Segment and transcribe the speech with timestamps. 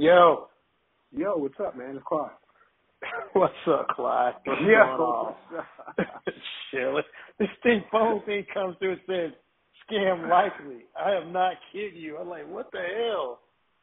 [0.00, 0.48] yo,
[1.12, 1.36] Yo.
[1.36, 1.96] What's up, man?
[1.96, 2.30] It's Clyde.
[3.34, 4.34] what's up, Clyde?
[4.44, 5.34] What's yo?
[6.70, 7.04] Shit,
[7.38, 9.30] this thing phone thing comes through and says
[9.84, 10.86] scam likely.
[10.96, 12.16] I am not kidding you.
[12.16, 13.40] I'm like, what the hell?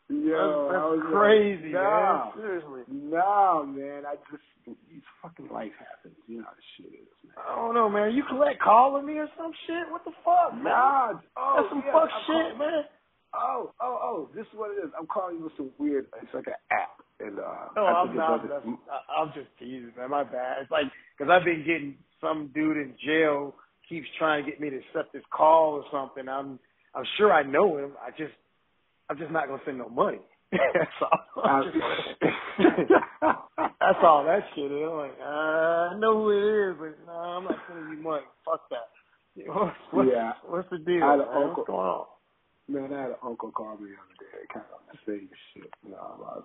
[0.10, 2.34] Yo, that's, that's crazy, like, nah, man.
[2.38, 2.82] Seriously.
[2.88, 4.04] Nah, man.
[4.08, 6.16] I just these fucking life happens.
[6.28, 7.36] You know how this shit is, man.
[7.38, 8.16] I don't know, man.
[8.16, 9.92] You collect calling me or some shit?
[9.92, 10.64] What the fuck, man?
[10.64, 12.84] Nah, oh, that's some yeah, fuck I'm shit, calling, man.
[13.34, 14.30] Oh, oh, oh!
[14.36, 14.92] This is what it is.
[14.98, 16.08] I'm calling you some weird.
[16.22, 17.68] It's like an app, and uh.
[17.76, 18.48] No, I I'm not.
[18.48, 18.66] That's,
[19.18, 20.10] I'm just teasing, man.
[20.10, 20.58] My bad.
[20.62, 20.86] It's like
[21.18, 23.54] because I've been getting some dude in jail
[23.88, 26.28] keeps trying to get me to accept his call or something.
[26.28, 26.60] I'm
[26.96, 27.92] I'm sure I know him.
[28.02, 28.34] I just
[29.10, 30.20] I'm just not gonna send no money.
[30.52, 31.44] that's all.
[31.44, 31.62] Uh,
[33.60, 34.78] that's all that shit is.
[34.82, 38.24] I'm like, uh, I know who it is, but no, I'm not sending you money.
[38.46, 38.88] Fuck that.
[39.92, 40.32] What's, yeah.
[40.46, 41.04] What's the deal?
[41.04, 41.28] I had man?
[41.28, 42.06] an uncle, What's going on?
[42.70, 45.72] Man, I had an uncle call me the other day, kind of the same shit.
[45.86, 46.44] You know,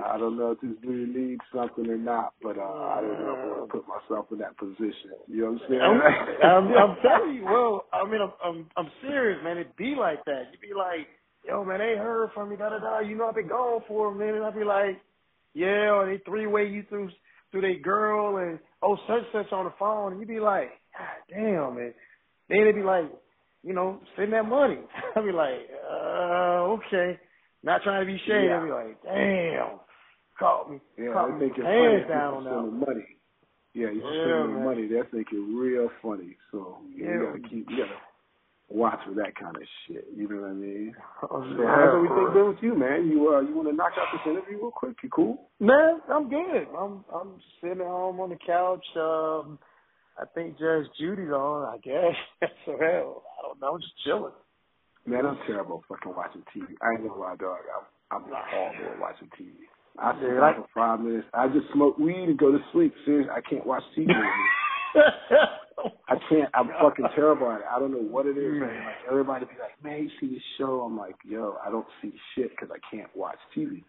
[0.00, 3.20] I, I don't know if this dude needs something or not, but uh, I don't
[3.20, 5.20] know if I want to put myself in that position.
[5.26, 5.80] You know what I'm saying?
[5.82, 6.00] I'm,
[6.48, 9.58] I'm, I'm telling you, well, I mean, I'm, I'm, I'm serious, man.
[9.58, 10.48] It be like that.
[10.50, 11.06] You be like,
[11.46, 13.00] yo, man, they heard from me, da da da.
[13.00, 14.42] You know, I've been gone for a minute.
[14.42, 14.96] I be like,
[15.52, 17.10] yeah, or they three way you through
[17.50, 21.20] through their girl and oh such such on the phone, and you be like, God
[21.28, 21.92] damn, man.
[22.48, 23.04] Then they be like,
[23.62, 24.78] you know, send that money.
[25.16, 27.18] I be like, uh, okay.
[27.62, 28.46] Not trying to be shady.
[28.46, 28.60] Yeah.
[28.60, 29.78] I be like, damn,
[30.38, 32.86] caught me, Yeah, caught me you're hands down on that.
[32.86, 33.06] money.
[33.74, 34.64] Yeah, you Yeah, sending man.
[34.64, 34.88] money.
[34.88, 36.36] They think you're real funny.
[36.52, 37.26] So you Yeah.
[37.26, 37.98] gotta keep, you gotta
[38.68, 40.06] watch for that kind of shit.
[40.14, 40.94] You know what I mean?
[41.30, 41.68] Oh, So yeah.
[41.68, 43.08] how's everything been with you, man?
[43.08, 44.96] You uh, you want to knock out this interview real quick?
[45.02, 45.50] You cool?
[45.60, 46.66] Man, I'm good.
[46.78, 48.86] I'm I'm sitting at home on the couch.
[48.96, 49.58] Um,
[50.20, 51.62] I think Judge Judy's on.
[51.72, 52.16] I guess.
[52.66, 53.74] so hell, I don't know.
[53.74, 54.32] I'm just chilling.
[55.06, 56.74] Man, I'm terrible fucking watching TV.
[56.82, 57.58] I ain't gonna lie, dog.
[58.10, 59.52] I'm I'm horrible at watching TV.
[59.98, 61.26] I sit down I- for five minutes.
[61.34, 62.92] I just smoke weed and go to sleep.
[63.04, 64.10] Seriously, I can't watch TV.
[66.08, 66.48] I can't.
[66.54, 67.66] I'm fucking terrible at it.
[67.70, 68.60] I don't know what it is.
[68.60, 68.84] Man.
[68.84, 72.12] Like everybody be like, "Man, you see this show?" I'm like, "Yo, I don't see
[72.34, 73.84] shit because I can't watch TV.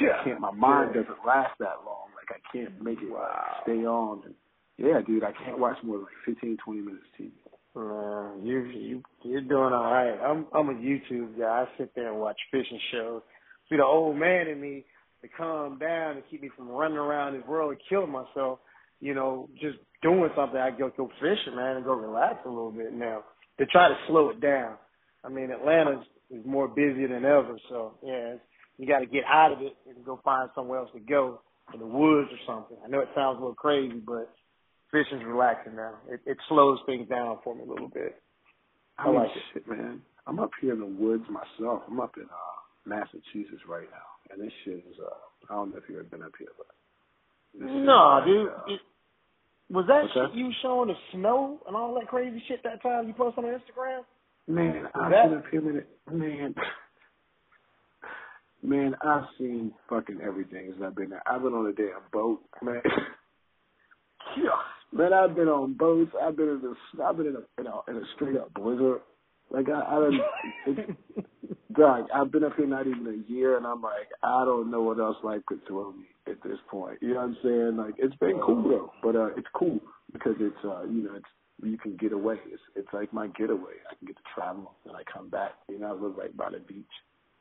[0.00, 0.20] yeah.
[0.20, 0.40] I can't.
[0.40, 1.02] My mind Yeah.
[1.02, 2.08] doesn't last that long.
[2.16, 3.56] Like I can't make it like, Wow.
[3.62, 4.34] stay on." And
[4.78, 7.30] yeah, dude, I can't watch more than like 15, 20 minutes TV.
[7.76, 10.16] Man, you you you're doing all right.
[10.22, 11.64] I'm I'm a YouTube guy.
[11.64, 13.22] I sit there and watch fishing shows.
[13.68, 14.84] See the old man in me
[15.22, 18.60] to calm down and keep me from running around this world and killing myself.
[19.00, 20.58] You know, just doing something.
[20.58, 23.24] I go go fishing, man, and go relax a little bit now
[23.58, 24.76] to try to slow it down.
[25.24, 28.34] I mean, Atlanta is more busy than ever, so yeah,
[28.78, 31.40] you got to get out of it and go find somewhere else to go
[31.72, 32.76] in the woods or something.
[32.84, 34.30] I know it sounds a little crazy, but
[34.94, 35.94] fishing's relaxing now.
[36.08, 38.22] It, it slows things down for me a little bit.
[38.96, 39.66] I, I mean, like it.
[39.68, 40.00] man.
[40.26, 41.82] I'm up here in the woods myself.
[41.88, 42.54] I'm up in uh
[42.86, 45.10] Massachusetts right now, and this shit is uh.
[45.50, 46.68] I don't know if you've ever been up here, but
[47.60, 48.48] No, is, dude.
[48.48, 48.80] uh, It,
[49.70, 53.06] was that What's shit you showing the snow and all that crazy shit that time
[53.08, 54.02] you posted on Instagram?
[54.46, 55.84] Man, I've that- been up here, man.
[56.12, 56.54] Man,
[58.62, 61.22] man, I've seen fucking everything as I've been there.
[61.26, 62.80] I've been on a damn boat, man.
[64.94, 66.12] man, I've been on boats.
[66.22, 67.02] I've been in the.
[67.04, 69.00] I've been in a in a, in a straight up blizzard.
[69.50, 69.94] Like I, I
[70.74, 70.96] don't.
[71.76, 74.82] Dog, I've been up here not even a year, and I'm like, I don't know
[74.82, 76.98] what else life could throw me at this point.
[77.02, 77.76] You know what I'm saying?
[77.76, 79.80] Like, it's been cool though, but uh, it's cool
[80.12, 81.26] because it's uh, you know, it's
[81.62, 82.36] you can get away.
[82.52, 83.74] It's it's like my getaway.
[83.90, 85.52] I can get to travel and I come back.
[85.68, 86.86] You know, I live right by the beach,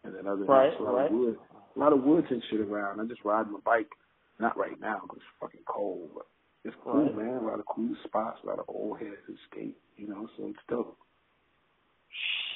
[0.04, 1.12] and then other than Right, that, it's a lot right.
[1.12, 1.38] of wood,
[1.76, 3.00] a lot of woods and shit around.
[3.00, 3.90] I just ride my bike.
[4.40, 6.26] Not right now because it's fucking cold, but
[6.64, 7.16] it's cool, Right.
[7.16, 7.44] man.
[7.44, 9.78] A lot of cool spots, a lot of old heads who skate.
[9.98, 10.98] You know, so it's dope.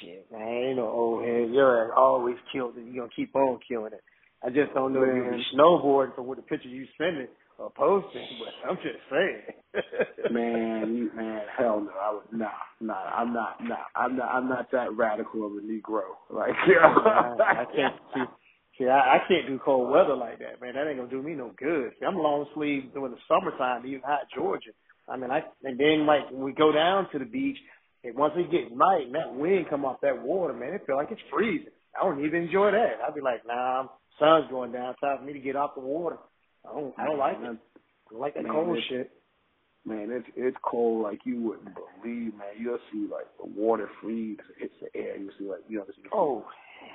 [0.00, 1.50] Shit, man, ain't no old head.
[1.50, 2.84] Your ass always killed it.
[2.84, 4.02] You gonna keep on killing it.
[4.44, 5.38] I just don't know if you Man.
[5.38, 7.26] be snowboarding for what the picture you sending
[7.58, 9.82] or posting, but I'm just saying.
[10.30, 11.90] man, you, man, hell no.
[11.90, 12.48] I would nah,
[12.80, 12.94] nah.
[12.94, 13.76] I'm not, nah.
[13.96, 14.30] I'm not.
[14.30, 16.02] I'm not that radical of a Negro.
[16.30, 18.22] Like, I, I can't see.
[18.78, 20.74] See, I, I can't do cold weather like that, man.
[20.74, 21.90] That ain't gonna do me no good.
[21.98, 24.70] See, I'm long sleeve during the summertime, even hot Georgia.
[25.08, 27.58] I mean, I and then like when we go down to the beach,
[28.04, 30.96] and once it gets night and that wind come off that water, man, it feel
[30.96, 31.74] like it's freezing.
[31.98, 33.02] I don't even enjoy that.
[33.06, 33.86] I'd be like, nah,
[34.18, 34.94] sun's going down.
[34.96, 36.18] Time for me to get off the water.
[36.68, 36.94] I don't.
[36.98, 37.42] I don't like it.
[37.42, 39.10] I don't like that Man, cold shit.
[39.84, 42.54] Man, it's it's cold like you wouldn't believe, man.
[42.58, 45.16] You'll see like the water freeze, it hits the air.
[45.16, 46.44] You see like you know, oh, you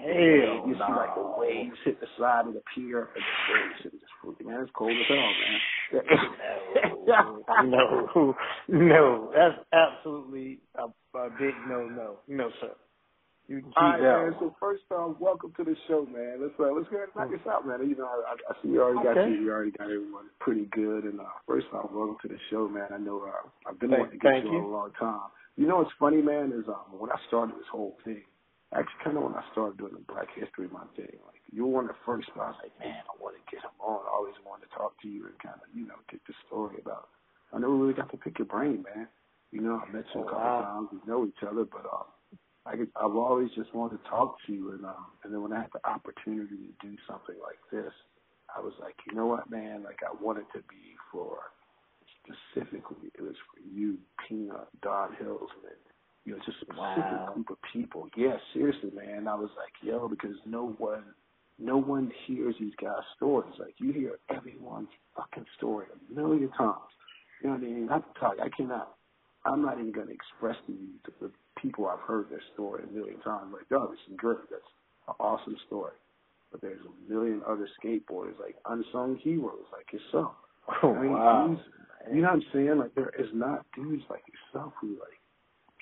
[0.02, 3.54] Oh you hell, see like the waves hit the side of the pier, and the
[3.54, 4.48] waves hit just freaking.
[4.48, 5.60] Man, it's cold as hell, man.
[7.70, 8.36] no,
[8.70, 10.86] no, that's absolutely a,
[11.18, 12.72] a big no, no, no, sir.
[13.48, 14.24] You can keep All right, that.
[14.32, 14.36] man.
[14.40, 16.40] So first off, welcome to the show, man.
[16.42, 17.88] Let's uh, let's go ahead and knock this out, man.
[17.90, 19.36] You know, I, I see you already got you.
[19.36, 21.04] You already got everyone pretty good.
[21.04, 22.88] And uh, first off, welcome to the show, man.
[22.94, 24.66] I know uh, I've been Thank- wanting to get you you.
[24.66, 25.28] a long time.
[25.58, 28.24] You know what's funny, man, is um, when I started this whole thing,
[28.76, 31.82] actually kind of when I started doing the Black History Month thing, like you were
[31.82, 32.30] one of the first.
[32.36, 34.06] But I was like, man, I want to get him on.
[34.06, 36.78] I always wanted to talk to you and kind of you know get the story
[36.82, 37.10] about.
[37.54, 39.08] I never really got to pick your brain, man.
[39.52, 40.62] You know, I met you a couple Wow.
[40.62, 40.90] times.
[40.92, 42.10] We know each other, but um,
[42.66, 45.54] I could, I've always just wanted to talk to you, and um, and then when
[45.54, 47.94] I had the opportunity to do something like this,
[48.50, 49.84] I was like, you know what, man?
[49.84, 51.38] Like I wanted to be for
[52.24, 53.98] specifically, it was for you,
[54.28, 55.78] Peanut, Don Hills, and
[56.26, 57.32] you know, just a Wow.
[57.34, 58.08] group of people.
[58.16, 59.28] Yeah, seriously, man.
[59.28, 61.04] I was like, yo, because no one,
[61.60, 63.54] no one hears these guys' stories.
[63.60, 66.80] Like you hear everyone's fucking story a million times.
[67.42, 67.88] You know what I mean?
[67.88, 68.36] To talk.
[68.42, 68.96] I cannot.
[69.46, 71.32] I'm not even to express to you to the
[71.62, 73.52] people I've heard their story a million times.
[73.52, 74.38] Like, oh, this is great.
[74.50, 74.64] That's
[75.10, 75.92] an awesome story.
[76.52, 80.34] But there's a million other skateboarders, like unsung heroes, like yourself.
[80.82, 81.48] Oh, I mean, wow.
[81.48, 81.62] dudes,
[82.14, 82.78] you know what I'm saying?
[82.78, 85.20] Like, there is not dudes like yourself who like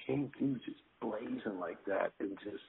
[0.05, 2.63] came through just blazing like that and just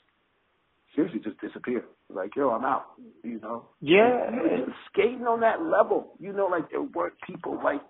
[0.94, 1.84] seriously just disappeared.
[2.08, 2.86] Like, yo, I'm out.
[3.22, 3.66] You know?
[3.80, 4.26] Yeah.
[4.28, 6.12] And skating on that level.
[6.18, 7.80] You know, like there weren't people like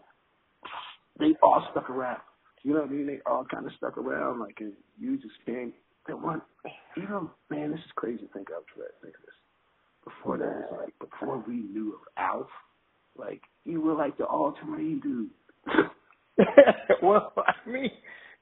[1.19, 2.21] they all stuck around.
[2.63, 3.07] You know what I mean?
[3.07, 4.41] They all kind of stuck around.
[4.41, 5.73] Like, and you just came.
[6.07, 6.43] There weren't.
[6.97, 8.19] You know, man, this is crazy.
[8.19, 9.01] to Think of that.
[9.03, 9.35] Think of this.
[10.05, 12.49] Before that, it's like before we knew of Alf,
[13.17, 15.31] like you were like the all-terrain dude.
[17.03, 17.91] well, I mean,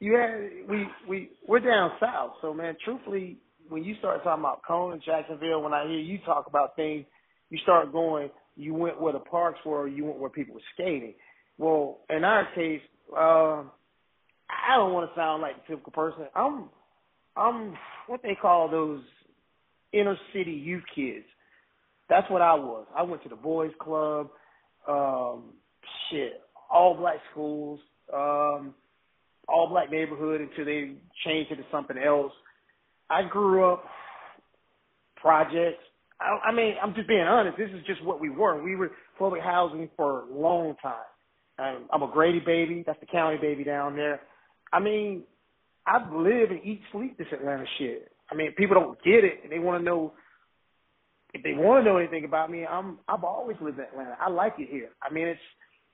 [0.01, 3.37] you had we we we're down south, so man, truthfully,
[3.69, 7.05] when you start talking about Kona, Jacksonville, when I hear you talk about things,
[7.51, 8.31] you start going.
[8.57, 9.87] You went where the parks were.
[9.87, 11.15] You went where people were skating.
[11.59, 12.81] Well, in our case,
[13.13, 13.63] uh,
[14.51, 16.27] I don't want to sound like the typical person.
[16.35, 16.71] I'm
[17.37, 17.75] I'm
[18.07, 19.03] what they call those
[19.93, 21.27] inner city youth kids.
[22.09, 22.87] That's what I was.
[22.97, 24.31] I went to the boys club,
[24.89, 25.53] um,
[26.11, 27.81] shit, all black schools,
[28.13, 28.75] um,
[29.49, 30.93] all black neighborhood until they
[31.25, 32.33] changed it to something else.
[33.09, 33.85] I grew up
[35.17, 35.83] projects.
[36.21, 37.57] I, I mean, I'm just being honest.
[37.59, 38.63] This is just what we were.
[38.63, 40.95] We were public housing for a long time.
[41.59, 42.85] Um, I'm a Grady baby.
[42.87, 44.21] That's the county baby down there.
[44.73, 45.25] I mean,
[45.87, 48.13] I live and eat, sleep this Atlanta shit.
[48.31, 50.13] I mean, people don't get it, and they want to know
[51.35, 52.65] if they want to know anything about me.
[52.65, 54.17] I'm I've always lived in Atlanta.
[54.21, 54.91] I like it here.
[55.03, 55.41] I mean, it's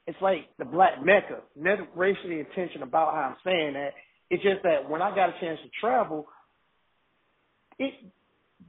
[0.06, 1.40] it's like the black mecca.
[1.56, 3.90] Never racially intention about how I'm saying that.
[4.30, 6.26] It's just that when I got a chance to travel,
[7.78, 7.92] it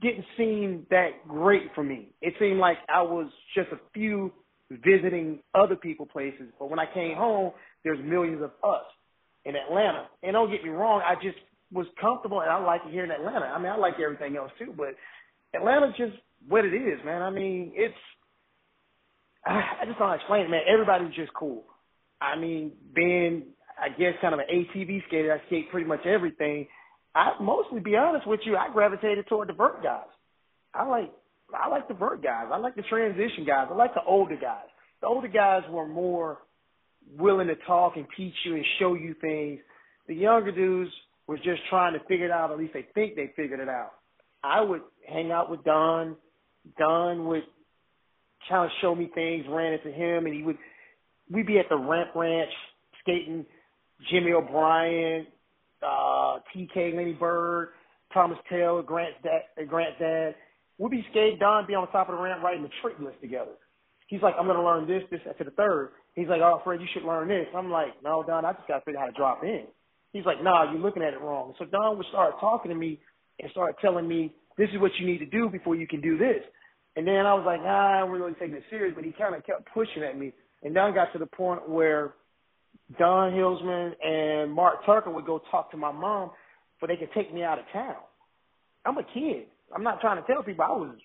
[0.00, 2.10] didn't seem that great for me.
[2.20, 4.32] It seemed like I was just a few
[4.70, 6.48] visiting other people places.
[6.58, 7.52] But when I came home,
[7.84, 8.84] there's millions of us
[9.44, 10.06] in Atlanta.
[10.22, 11.38] And don't get me wrong, I just
[11.72, 13.46] was comfortable and I like it here in Atlanta.
[13.46, 14.94] I mean, I like everything else too, but
[15.54, 16.12] Atlanta's just
[16.48, 17.22] what it is, man.
[17.22, 17.94] I mean, it's
[19.46, 20.62] I just don't explain it, man.
[20.68, 21.64] Everybody's just cool.
[22.20, 23.44] I mean, being
[23.80, 26.66] I guess kind of an ATV skater, I skate pretty much everything.
[27.14, 30.06] I mostly be honest with you, I gravitated toward the vert guys.
[30.74, 31.12] I like
[31.54, 32.46] I like the vert guys.
[32.52, 33.68] I like the transition guys.
[33.70, 34.66] I like the older guys.
[35.00, 36.38] The older guys were more
[37.16, 39.60] willing to talk and teach you and show you things.
[40.08, 40.90] The younger dudes
[41.26, 42.50] were just trying to figure it out.
[42.50, 43.92] At least they think they figured it out.
[44.42, 46.16] I would hang out with Don.
[46.78, 47.44] Don would
[48.48, 50.56] kind of show me things, ran into him, and he would.
[51.30, 52.50] We'd be at the Ramp Ranch
[53.00, 53.44] skating.
[54.10, 55.26] Jimmy O'Brien,
[55.82, 57.70] uh, TK, Lenny Bird,
[58.12, 60.34] Thomas Taylor, Grant's dad, Grant's dad.
[60.78, 61.38] We'd be skating.
[61.40, 63.58] Don be on the top of the ramp writing the trick list together.
[64.06, 65.90] He's like, I'm gonna learn this, this, that to the third.
[66.14, 67.46] He's like, oh, Fred, you should learn this.
[67.54, 69.64] I'm like, no, Don, I just gotta figure out how to drop in.
[70.12, 71.54] He's like, nah, you're looking at it wrong.
[71.58, 73.00] So Don would start talking to me
[73.40, 76.16] and start telling me, this is what you need to do before you can do
[76.16, 76.42] this.
[76.98, 79.32] And then I was like, nah, I don't really take it serious, but he kind
[79.32, 80.32] of kept pushing at me.
[80.64, 82.14] And Don got to the point where
[82.98, 86.32] Don Hillsman and Mark Tucker would go talk to my mom
[86.80, 88.02] for they could take me out of town.
[88.84, 89.44] I'm a kid.
[89.72, 90.96] I'm not trying to tell people I was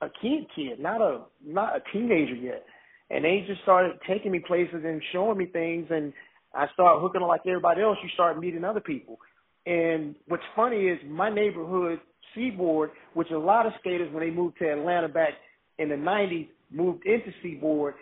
[0.00, 2.64] a kid kid, not a not a teenager yet.
[3.10, 6.12] And they just started taking me places and showing me things and
[6.54, 9.18] I started hooking up like everybody else, you start meeting other people.
[9.66, 12.00] And what's funny is my neighborhood,
[12.34, 15.34] Seaboard, which a lot of skaters when they moved to Atlanta back
[15.78, 17.94] in the nineties moved into Seaboard,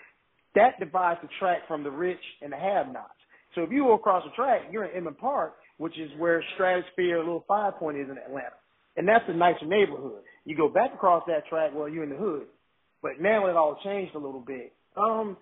[0.54, 3.10] that divides the track from the rich and the have nots.
[3.54, 7.18] So if you go across the track, you're in Inman Park, which is where Stratosphere,
[7.18, 8.56] Little Five Point is in Atlanta.
[8.96, 10.22] And that's a nicer neighborhood.
[10.44, 12.46] You go back across that track, well, you're in the hood.
[13.02, 14.72] But now it all changed a little bit.
[14.96, 15.36] Um,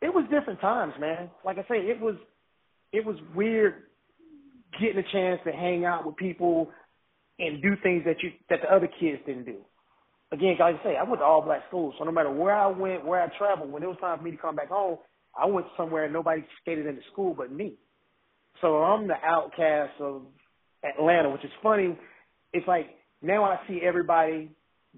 [0.00, 1.30] it was different times, man.
[1.44, 2.16] Like I say, it was
[2.92, 3.74] it was weird
[4.80, 6.70] getting a chance to hang out with people
[7.38, 9.56] and do things that you that the other kids didn't do.
[10.32, 12.66] Again, like I say, I went to all black schools, so no matter where I
[12.66, 14.98] went, where I traveled, when it was time for me to come back home,
[15.38, 17.74] I went somewhere and nobody skated in the school but me.
[18.60, 20.22] So I'm the outcast of
[20.84, 21.96] Atlanta, which is funny.
[22.52, 22.86] It's like
[23.22, 24.50] now I see everybody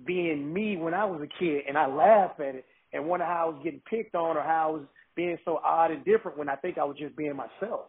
[0.07, 3.47] being me when I was a kid, and I laugh at it and wonder how
[3.47, 6.49] I was getting picked on or how I was being so odd and different when
[6.49, 7.87] I think I was just being myself.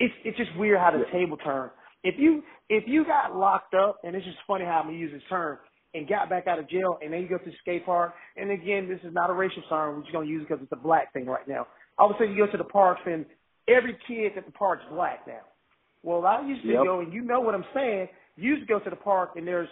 [0.00, 1.70] It's it's just weird how the table turned.
[2.02, 5.12] If you if you got locked up, and it's just funny how I'm gonna use
[5.12, 5.58] this term,
[5.94, 8.50] and got back out of jail, and then you go to the skate park, and
[8.50, 10.82] again, this is not a racial term, we're just gonna use it because it's a
[10.82, 11.66] black thing right now.
[11.98, 13.26] All of a sudden, you go to the parks, and
[13.68, 15.44] every kid at the park's black now.
[16.02, 16.84] Well, I used to yep.
[16.84, 18.08] go, and you know what I'm saying.
[18.36, 19.68] You used to go to the park, and there's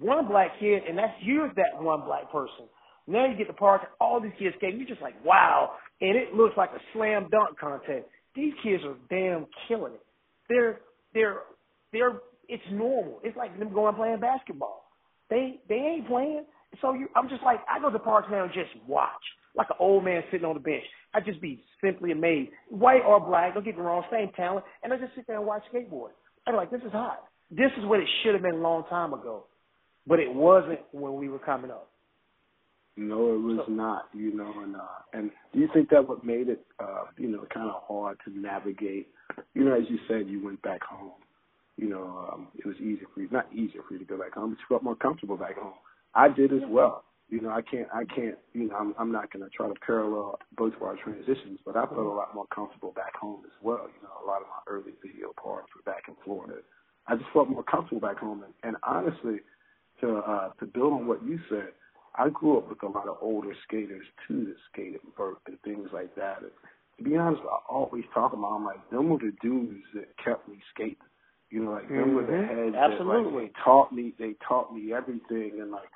[0.00, 2.66] one black kid, and that's you're that one black person.
[3.06, 4.78] Now you get to the park, and all these kids skating.
[4.78, 8.06] You're just like, wow, and it looks like a slam dunk contest.
[8.34, 10.04] These kids are damn killing it.
[10.48, 10.80] They're
[11.14, 11.40] they're
[11.92, 13.20] they're it's normal.
[13.22, 14.84] It's like them going playing basketball.
[15.30, 16.44] They they ain't playing.
[16.80, 19.10] So you, I'm just like I go to parks now and just watch
[19.54, 20.84] like an old man sitting on the bench.
[21.14, 23.54] I just be simply amazed, white or black.
[23.54, 26.10] Don't get me wrong, same talent, and I just sit there and watch skateboard.
[26.46, 27.22] I'm like, this is hot.
[27.50, 29.44] This is what it should have been a long time ago,
[30.06, 31.91] but it wasn't when we were coming up.
[32.96, 34.08] No, it was so, not.
[34.12, 37.46] You know, and uh, and do you think that what made it, uh, you know,
[37.52, 39.08] kind of hard to navigate?
[39.54, 41.12] You know, as you said, you went back home.
[41.78, 44.34] You know, um, it was easier for you, not easier for you to go back
[44.34, 45.72] home, but you felt more comfortable back home.
[46.14, 47.04] I did as well.
[47.30, 49.74] You know, I can't, I can't, you know, I'm, I'm not going to try to
[49.86, 53.52] parallel both of our transitions, but I felt a lot more comfortable back home as
[53.62, 53.88] well.
[53.88, 56.60] You know, a lot of my early video parts were back in Florida.
[57.06, 59.40] I just felt more comfortable back home, and, and honestly,
[60.02, 61.70] to uh, to build on what you said,
[62.14, 65.88] I grew up with a lot of older skaters too that skated vert and things
[65.92, 66.42] like that.
[66.42, 66.50] And
[66.98, 70.48] to be honest, I always talk about them like them were the dudes that kept
[70.48, 70.96] me skating.
[71.50, 72.14] You know, like them mm-hmm.
[72.14, 72.72] were the mm-hmm.
[72.72, 73.32] heads Absolutely.
[73.32, 75.90] that like they taught me they taught me everything and like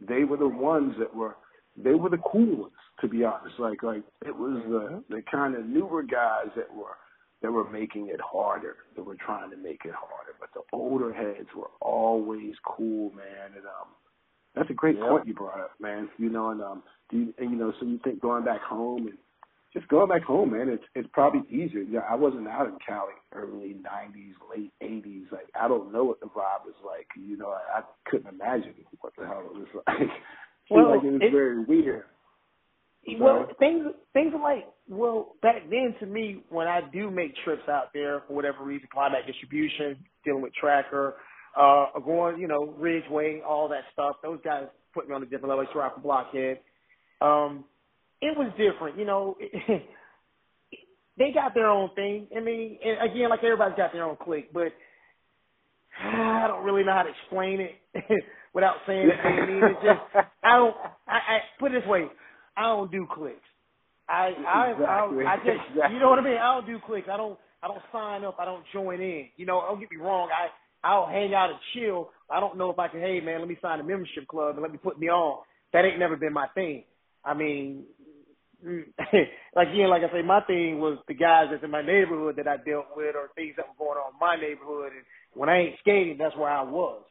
[0.00, 1.36] they were the ones that were
[1.76, 3.58] they were the cool ones to be honest.
[3.58, 5.14] Like like it was the mm-hmm.
[5.14, 6.96] the kind of newer guys that were
[7.40, 10.36] that were making it harder, that were trying to make it harder.
[10.38, 13.56] But the older heads were always cool, man.
[13.56, 13.88] And um
[14.54, 15.08] that's a great yep.
[15.08, 16.08] point you brought up, man.
[16.18, 19.06] You know, and um, do you, and, you know, so you think going back home
[19.06, 19.18] and
[19.72, 21.82] just going back home, man, it's it's probably easier.
[21.82, 25.32] Yeah, I wasn't out in Cali early '90s, late '80s.
[25.32, 27.06] Like I don't know what the vibe was like.
[27.16, 30.08] You know, I, I couldn't imagine what the hell it was like.
[30.70, 32.04] well, like it was it, very weird.
[33.18, 37.68] Well, things things are like well back then to me when I do make trips
[37.68, 41.14] out there for whatever reason, climate distribution, dealing with tracker,
[41.56, 44.16] uh, going, you know, Ridgeway, all that stuff.
[44.22, 45.66] Those guys put me on a different level.
[45.68, 46.60] I rock a blockhead.
[47.20, 47.64] Um,
[48.20, 49.36] it was different, you know.
[51.18, 52.26] they got their own thing.
[52.36, 54.72] I mean, and again, like everybody's got their own clique, but
[56.00, 57.74] I don't really know how to explain it
[58.54, 59.18] without saying it.
[59.24, 60.76] I mean, it's just I don't.
[61.06, 62.06] I, I put it this way,
[62.56, 63.40] I don't do cliques.
[64.08, 65.24] I I exactly.
[65.26, 65.94] I, I just exactly.
[65.94, 66.36] you know what I mean.
[66.36, 67.08] I don't do cliques.
[67.10, 68.36] I don't I don't sign up.
[68.38, 69.28] I don't join in.
[69.36, 70.28] You know, don't get me wrong.
[70.32, 70.48] I
[70.84, 72.10] I'll hang out and chill.
[72.30, 74.62] I don't know if I can, hey man, let me sign a membership club and
[74.62, 75.42] let me put me on.
[75.72, 76.84] That ain't never been my thing.
[77.24, 77.84] I mean,
[78.64, 82.48] like again, like I say, my thing was the guys that's in my neighborhood that
[82.48, 84.92] I dealt with or things that were going on in my neighborhood.
[84.92, 87.02] And when I ain't skating, that's where I was.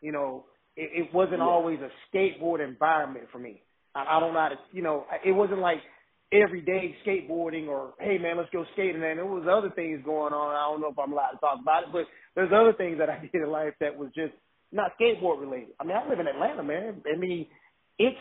[0.00, 0.44] You know,
[0.76, 1.44] it, it wasn't yeah.
[1.44, 3.62] always a skateboard environment for me.
[3.94, 5.78] I, I don't know how to, you know, it wasn't like
[6.32, 9.02] everyday skateboarding or hey man, let's go skating.
[9.02, 10.54] And there was other things going on.
[10.54, 12.04] I don't know if I'm allowed to talk about it, but
[12.34, 14.32] there's other things that I did in life that was just
[14.72, 15.70] not skateboard related.
[15.80, 17.02] I mean, I live in Atlanta, man.
[17.12, 17.46] I mean,
[17.98, 18.18] it's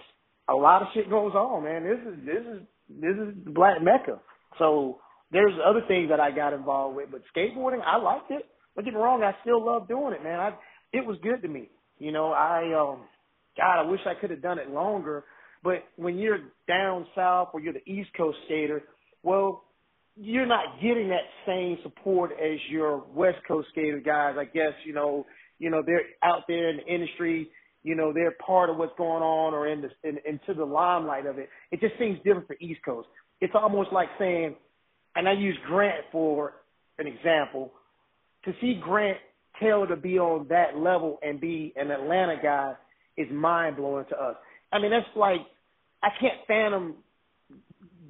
[0.50, 1.84] a lot of shit goes on, man.
[1.84, 4.20] This is this is this is Black Mecca.
[4.58, 5.00] So
[5.32, 8.46] there's other things that I got involved with, but skateboarding, I liked it.
[8.76, 10.40] Don't get me wrong, I still love doing it, man.
[10.40, 10.52] I
[10.94, 11.70] it was good to me.
[12.00, 13.04] You know, I um
[13.58, 15.26] God, I wish I could have done it longer.
[15.64, 18.84] But when you're down south or you're the East Coast skater,
[19.24, 19.64] well,
[20.16, 24.36] you're not getting that same support as your West Coast skater guys.
[24.38, 25.26] I guess you know,
[25.60, 27.50] you know they're out there in the industry.
[27.84, 31.26] You know they're part of what's going on or in the in, into the limelight
[31.26, 31.50] of it.
[31.72, 33.08] It just seems different for East Coast.
[33.42, 34.56] It's almost like saying,
[35.16, 36.54] and I use Grant for
[36.98, 37.72] an example.
[38.46, 39.18] To see Grant
[39.60, 42.74] Taylor to be on that level and be an Atlanta guy
[43.18, 44.36] is mind blowing to us.
[44.72, 45.42] I mean, that's like
[46.04, 46.96] I can't fathom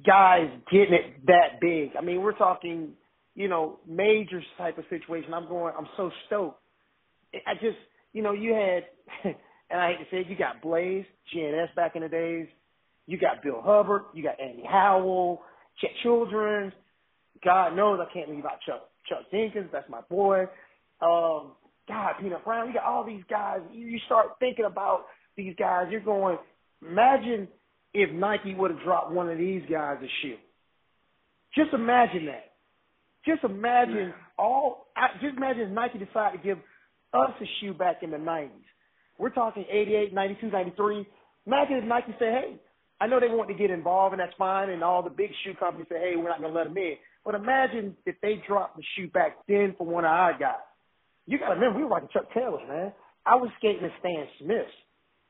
[0.06, 1.90] guys getting it that big.
[1.98, 2.90] I mean, we're talking,
[3.34, 5.34] you know, major type of situation.
[5.34, 6.60] I'm going, I'm so stoked.
[7.46, 7.76] I just,
[8.12, 8.84] you know, you had,
[9.70, 12.46] and I hate to say it, you got Blaze, GNS back in the days.
[13.06, 14.02] You got Bill Hubbard.
[14.14, 15.42] You got Andy Howell,
[15.80, 16.72] Chet Childress.
[17.44, 19.70] God knows I can't leave out Chuck Chuck Dinkins.
[19.72, 20.42] That's my boy.
[21.00, 21.52] Um,
[21.86, 23.60] God, Peanut Brown, you got all these guys.
[23.72, 25.86] You, you start thinking about these guys.
[25.90, 26.36] You're going,
[26.82, 27.48] imagine
[27.94, 30.36] if Nike would have dropped one of these guys a shoe.
[31.54, 32.52] Just imagine that.
[33.26, 34.86] Just imagine all.
[34.96, 36.58] I, just imagine if Nike decided to give
[37.12, 38.50] us a shoe back in the '90s.
[39.18, 41.06] We're talking '88, '92, '93.
[41.46, 42.56] Imagine if Nike said, "Hey,
[43.00, 45.54] I know they want to get involved, and that's fine." And all the big shoe
[45.58, 46.94] companies say, "Hey, we're not going to let them in."
[47.24, 50.64] But imagine if they dropped the shoe back then for one of our guys.
[51.26, 52.92] You got to remember, we were rocking Chuck Taylors, man.
[53.26, 54.72] I was skating at Stan Smith's.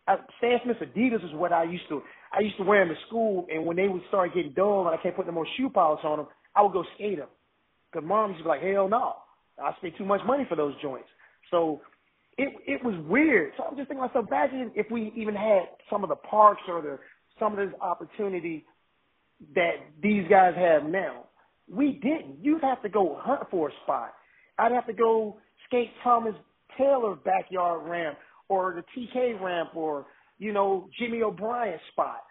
[0.09, 2.03] I, Stan Smith's Adidas is what I used to.
[2.33, 4.99] I used to wear them to school, and when they would start getting dull and
[4.99, 7.29] I can't put no more shoe polish on them, I would go skate them.
[7.93, 9.15] Cause mom used to be like, hell no,
[9.62, 11.09] I spent too much money for those joints.
[11.50, 11.81] So
[12.37, 13.53] it it was weird.
[13.57, 16.83] So I'm just thinking myself, imagine if we even had some of the parks or
[16.83, 16.99] the
[17.38, 18.65] some of this opportunity
[19.55, 21.25] that these guys have now.
[21.71, 22.38] We didn't.
[22.43, 24.15] You'd have to go hunt for a spot.
[24.59, 26.35] I'd have to go skate Thomas
[26.77, 30.07] Taylor backyard ramp or the TK ramp or
[30.38, 32.23] you know Jimmy O'Brien spot.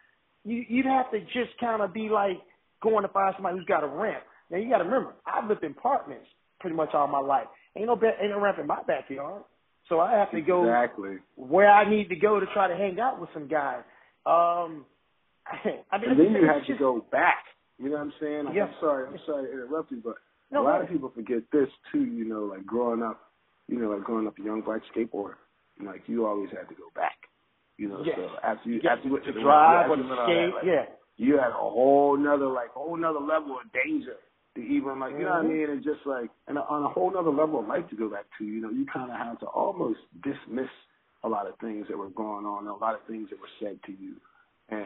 [0.43, 2.37] You, you'd have to just kind of be like
[2.81, 4.23] going to find somebody who's got a ramp.
[4.49, 6.25] Now you got to remember, I've lived in apartments
[6.59, 7.47] pretty much all my life.
[7.75, 9.43] Ain't no ain't no ramp in my backyard,
[9.89, 12.99] so I have to go exactly where I need to go to try to hang
[12.99, 13.83] out with some guys.
[14.25, 14.85] Um,
[15.91, 17.43] I mean, and then you have just, to go back.
[17.77, 18.45] You know what I'm saying?
[18.45, 18.63] Like, yeah.
[18.63, 20.15] I'm sorry, I'm sorry to interrupt you, but
[20.51, 20.83] no, a lot no.
[20.83, 22.03] of people forget this too.
[22.03, 23.19] You know, like growing up,
[23.67, 25.35] you know, like growing up a young black skateboarder,
[25.85, 27.17] like you always had to go back.
[27.77, 28.17] You know, Yes.
[28.17, 30.65] so after you Yeah, after you went to the drive or the skate, that, like,
[30.65, 30.85] yeah.
[31.17, 34.17] you had a whole nother like whole nother level of danger
[34.55, 35.49] to even like you know what I Mhm.
[35.49, 38.25] mean, and just like and on a whole nother level of life to go back
[38.39, 38.45] to.
[38.45, 40.69] You know, you kind of had to almost dismiss
[41.23, 43.79] a lot of things that were going on, a lot of things that were said
[43.85, 44.15] to you,
[44.69, 44.85] and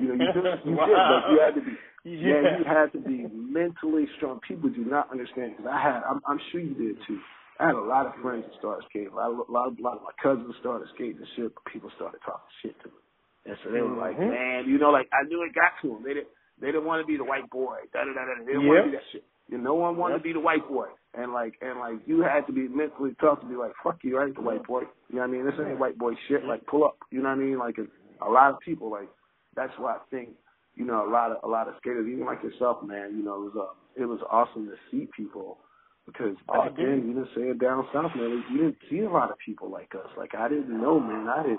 [0.00, 0.86] you know you did, you Wow.
[0.86, 2.42] did, but you had to be Yeah.
[2.42, 4.40] yeah, you had to be mentally strong.
[4.46, 7.20] People do not understand because I had, I'm, I'm sure you did too.
[7.62, 9.12] I had a lot of friends that started skating.
[9.12, 11.54] A lot, of, a lot, of, a lot of my cousins started skating and shit,
[11.54, 12.98] but people started talking shit to me.
[13.46, 14.30] And so they were like, Mhm.
[14.30, 16.02] man, you know, like I knew it got to them.
[16.02, 17.78] They didn't, they didn't want to be the white boy.
[17.94, 18.34] Da da da da.
[18.42, 19.24] They didn't want to be that shit.
[19.48, 20.22] You know, no one wanted Yep.
[20.22, 20.88] to be the white boy.
[21.14, 24.18] And like, and like, you had to be mentally tough to be like, fuck you,
[24.18, 24.82] I ain't the white boy.
[25.10, 25.44] You know what I mean?
[25.46, 26.44] This ain't white boy shit.
[26.44, 26.96] Like, pull up.
[27.10, 27.58] You know what I mean?
[27.58, 29.08] Like, a lot of people, like,
[29.54, 30.30] that's why I think
[30.74, 33.14] you know, a lot of a lot of skaters, even like yourself, man.
[33.14, 35.58] You know, it was uh, it was awesome to see people
[36.06, 36.86] because Oh, back dude.
[36.88, 38.44] then, you didn't say it down south, man.
[38.50, 40.08] You didn't see a lot of people like us.
[40.16, 41.28] Like I didn't know, man.
[41.28, 41.56] I didn't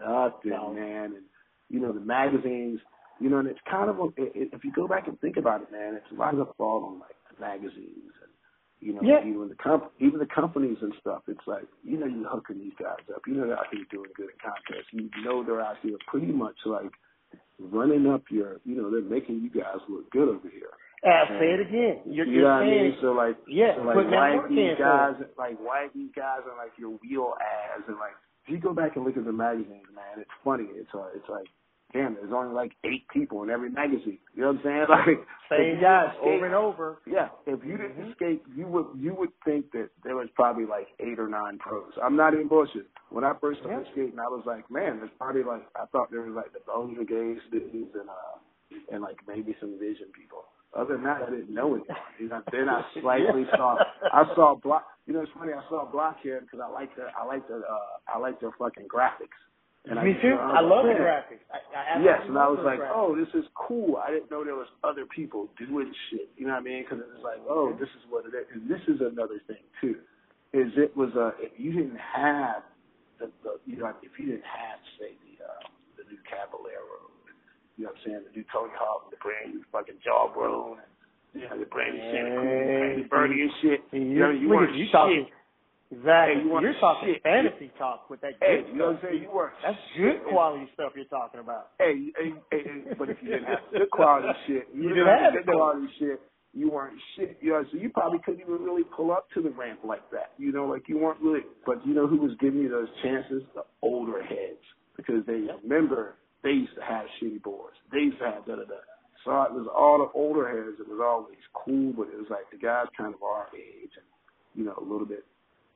[0.00, 0.72] know nothing, No.
[0.72, 1.04] man.
[1.16, 1.24] And
[1.68, 2.80] you know, the magazines,
[3.20, 5.36] you know, and it's kind of a, it, it, if you go back and think
[5.36, 8.30] about it, man, it's a lot of the fault on like the magazines and
[8.80, 9.20] you know, Yeah.
[9.28, 11.22] even the comp- even the companies and stuff.
[11.28, 13.20] It's like you know, you're hooking these guys up.
[13.26, 14.88] You know, they're out here doing good in contests.
[14.92, 16.90] You know, they're out here pretty much like
[17.58, 20.70] running up your, you know, they're making you guys look good over here.
[21.02, 22.00] Uh, say it again.
[22.04, 22.96] You're, you know what I mean?
[23.00, 26.72] So like, Yeah, so like why these in guys, like why these guys are like
[26.78, 28.12] your wheel ass, and like
[28.44, 30.68] if you go back and look at the magazines, man, it's funny.
[30.76, 31.46] It's uh, it's like,
[31.94, 34.18] damn, there's only like eight people in every magazine.
[34.34, 34.86] You know what I'm saying?
[35.50, 36.98] Like same guys skate- over and over.
[37.06, 38.14] yeah, if you didn't Mhm.
[38.14, 41.90] skate, you would you would think that there was probably like eight or nine pros.
[42.02, 42.86] I'm not even bullshit.
[43.08, 43.92] When I first started Yeah.
[43.92, 47.06] skating, I was like, man, there's probably like I thought there was like the Belgian
[47.06, 48.36] gays dudes and uh
[48.92, 50.44] and like maybe some vision people.
[50.76, 51.96] Other than that, I didn't know anyone.
[52.18, 53.76] You know, then I slightly saw
[54.12, 54.86] I saw block.
[55.06, 55.52] You know, it's funny.
[55.52, 58.86] I saw blockhead because I like the I like the uh I like their fucking
[58.86, 59.34] graphics.
[59.86, 60.36] And Me I, too.
[60.36, 61.44] know, I love like, the graphics.
[61.48, 62.92] I, I Yes, and I was like, graphics.
[62.94, 63.96] oh, this is cool.
[63.96, 66.28] I didn't know there was other people doing shit.
[66.36, 66.84] You know what I mean?
[66.84, 68.44] Because it was like, oh, this is what it is.
[68.52, 69.96] And this is another thing too,
[70.52, 72.62] is it was uh, if you didn't have
[73.18, 75.64] the, the you know if you didn't have say the uh,
[75.96, 76.99] the new Caballero,
[77.80, 80.92] you know what I'm saying, the new Tony Hawk, the brand new fucking Jawbone, and
[81.32, 83.80] you know the brand new Santa Cruz, Hey, brand new Bernie and shit.
[83.96, 85.96] You, You know, you weren't you talking shit.
[85.98, 86.34] exactly.
[86.36, 87.22] Hey, you are talking shit.
[87.24, 89.22] fantasy talk with that Hey, good you know what I'm saying?
[89.24, 90.20] You weren't That's shit.
[90.20, 91.72] good quality stuff you're talking about.
[91.80, 95.08] Hey, hey, hey, hey, but if you didn't have good quality shit, You you, didn't
[95.08, 96.20] have good quality shit,
[96.52, 97.38] you weren't shit.
[97.40, 100.32] You know, so you probably couldn't even really pull up to the ramp like that.
[100.36, 101.46] You know, like you weren't really.
[101.64, 103.42] But you know who was giving you those chances?
[103.54, 104.58] The older heads,
[104.96, 107.76] because they remember they used to have shitty boards.
[107.92, 108.80] They used to have da da da.
[109.24, 110.80] So it was all the older heads.
[110.80, 114.06] It was always cool, but it was like the guys kind of our age and
[114.54, 115.24] you know a little bit,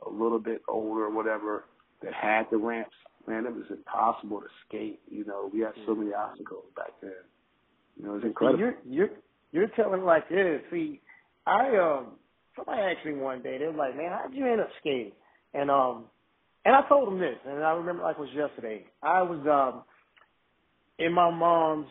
[0.07, 1.65] a little bit older, or whatever,
[2.03, 2.95] that had the ramps
[3.27, 5.01] man, it was impossible to skate.
[5.11, 7.13] You know, we had so many obstacles back then.
[7.97, 8.59] You know, it was See, incredible.
[8.61, 9.09] you're you're
[9.53, 10.61] you're telling like this.
[10.71, 11.01] See,
[11.47, 12.13] I um
[12.57, 15.13] somebody asked me one day, they were like, Man, how'd you end up skating?
[15.53, 16.05] And um
[16.65, 18.85] and I told them this, and I remember like it was yesterday.
[19.03, 19.85] I was um
[20.99, 21.89] in my mom's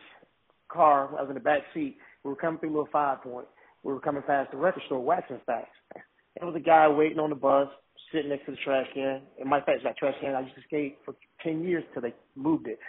[0.69, 3.47] car, I was in the back seat, we were coming through Little Five Point.
[3.83, 5.75] We were coming past the record store, Wax and Facts.
[5.93, 7.67] There was a guy waiting on the bus,
[8.11, 9.21] sitting next to the trash can.
[9.39, 12.13] And my fact, that trash can I used to skate for ten years till they
[12.35, 12.79] moved it.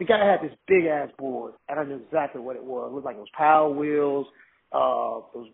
[0.00, 1.54] The guy had this big ass board.
[1.68, 2.90] And I know exactly what it was.
[2.90, 4.26] It looked like it was Power Wheels,
[4.72, 5.48] uh, those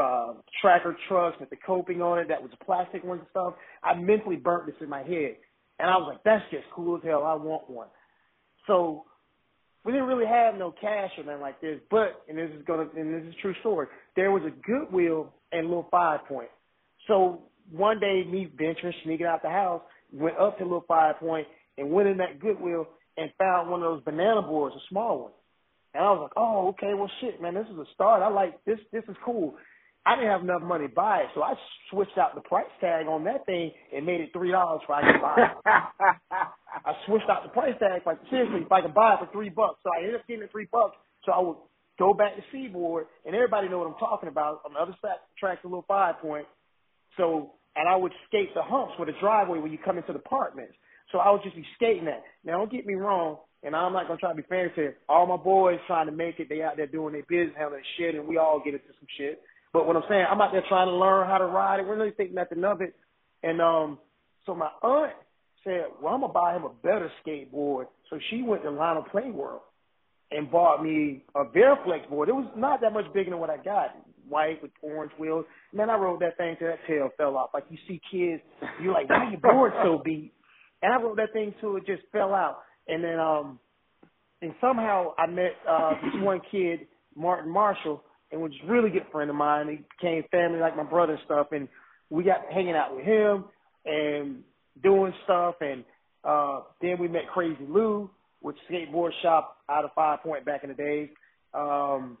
[0.00, 3.54] uh, tracker trucks with the coping on it that was plastic ones and stuff.
[3.82, 5.36] I mentally burnt this in my head.
[5.78, 7.24] And I was like, that's just cool as hell.
[7.24, 7.88] I want one.
[8.66, 9.04] So
[9.84, 12.86] we didn't really have no cash or nothing like this, but and this is gonna
[12.96, 13.88] and this is true story.
[14.16, 16.48] There was a Goodwill and Little Five Point.
[17.08, 21.46] So one day, me venturing, sneaking out the house, went up to Little Five Point
[21.78, 25.32] and went in that Goodwill and found one of those banana boards, a small one.
[25.94, 28.22] And I was like, oh, okay, well, shit, man, this is a start.
[28.22, 28.78] I like this.
[28.92, 29.54] This is cool.
[30.06, 31.54] I didn't have enough money to buy it, so I
[31.90, 35.12] switched out the price tag on that thing and made it three dollars for I
[35.12, 36.48] could buy it.
[36.72, 39.50] I switched out the price tag like seriously, if I could buy it for three
[39.50, 39.80] bucks.
[39.82, 40.96] So I ended up getting it three bucks.
[41.24, 41.56] So I would
[41.98, 44.62] go back to Seaboard, and everybody know what I'm talking about.
[44.64, 46.46] On the other side, track's a little five point.
[47.16, 50.18] So and I would skate the humps with a driveway when you come into the
[50.18, 50.74] apartments.
[51.10, 52.22] So I would just be skating that.
[52.44, 54.96] Now don't get me wrong, and I'm not gonna try to be fancy.
[55.08, 58.14] All my boys trying to make it, they out there doing their business, handling shit,
[58.14, 59.42] and we all get into some shit.
[59.72, 61.84] But what I'm saying, I'm out there trying to learn how to ride it.
[61.84, 62.94] We really think nothing of it.
[63.42, 63.98] And um,
[64.44, 65.12] so my aunt
[65.64, 69.60] said, "Well, I'm gonna buy him a better skateboard." So she went to Lionel Playworld
[70.30, 72.28] and bought me a Veriflex board.
[72.28, 73.96] It was not that much bigger than what I got,
[74.28, 75.44] white with orange wheels.
[75.72, 77.50] Man, I rode that thing till that tail fell off.
[77.54, 78.42] Like you see kids,
[78.82, 80.32] you're like, "Why your board so beat?"
[80.82, 82.62] And I rode that thing till it just fell out.
[82.88, 83.58] And then um,
[84.40, 89.06] and somehow I met uh this one kid, Martin Marshall and was a really good
[89.12, 89.68] friend of mine.
[89.68, 91.68] He became family like my brother and stuff, and
[92.10, 93.44] we got hanging out with him
[93.84, 94.42] and
[94.82, 95.56] doing stuff.
[95.60, 95.84] And
[96.24, 100.70] uh, then we met Crazy Lou, which skateboard shop out of Five Point back in
[100.70, 101.10] the day.
[101.54, 102.18] Um,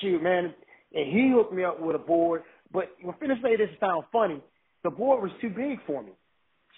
[0.00, 0.54] shoot, man,
[0.94, 2.42] and he hooked me up with a board.
[2.72, 4.42] But when finish say this sound funny,
[4.84, 6.12] the board was too big for me.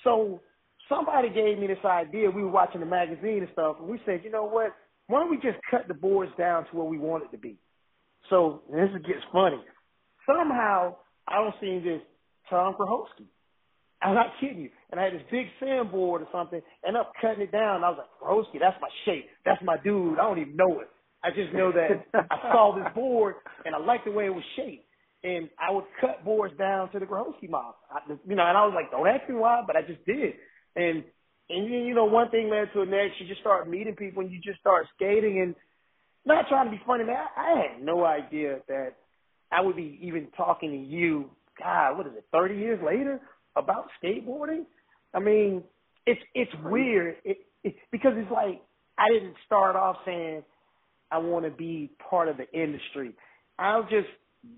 [0.04, 0.40] So
[0.88, 2.30] somebody gave me this idea.
[2.30, 4.74] We were watching the magazine and stuff, and we said, you know what?
[5.06, 7.56] Why don't we just cut the boards down to where we want it to be?
[8.28, 9.61] So this gets funny.
[10.26, 12.00] Somehow I don't see this
[12.48, 13.26] Tom Groholski.
[14.02, 14.70] I'm not kidding you.
[14.90, 17.84] And I had this big sandboard or something, and up cutting it down.
[17.84, 19.26] I was like, Groholski, that's my shape.
[19.44, 20.18] That's my dude.
[20.18, 20.88] I don't even know it.
[21.22, 23.34] I just know that I saw this board
[23.64, 24.86] and I liked the way it was shaped.
[25.22, 27.76] And I would cut boards down to the Groholski model.
[27.92, 30.32] I, you know, and I was like, don't ask me why, but I just did.
[30.76, 31.04] And
[31.50, 33.20] and you know, one thing led to the next.
[33.20, 35.54] You just start meeting people, and you just start skating, and
[36.24, 37.16] not trying to be funny, man.
[37.36, 38.94] I, I had no idea that
[39.50, 41.28] I would be even talking to you.
[41.58, 42.24] God, what is it?
[42.32, 43.20] Thirty years later
[43.56, 44.64] about skateboarding.
[45.14, 45.62] I mean,
[46.06, 48.62] it's it's weird it, it, because it's like
[48.98, 50.42] I didn't start off saying
[51.10, 53.12] I want to be part of the industry.
[53.58, 54.08] I just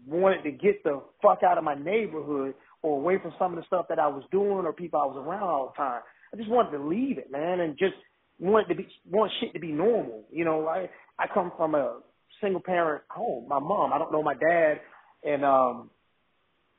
[0.07, 3.67] wanted to get the fuck out of my neighborhood or away from some of the
[3.67, 6.03] stuff that I was doing or people I was around all the time.
[6.33, 7.95] I just wanted to leave it, man, and just
[8.39, 10.25] want to be want shit to be normal.
[10.31, 12.01] You know, I I come from a
[12.41, 13.49] single parent home.
[13.49, 14.81] My mom, I don't know my dad,
[15.25, 15.91] and um,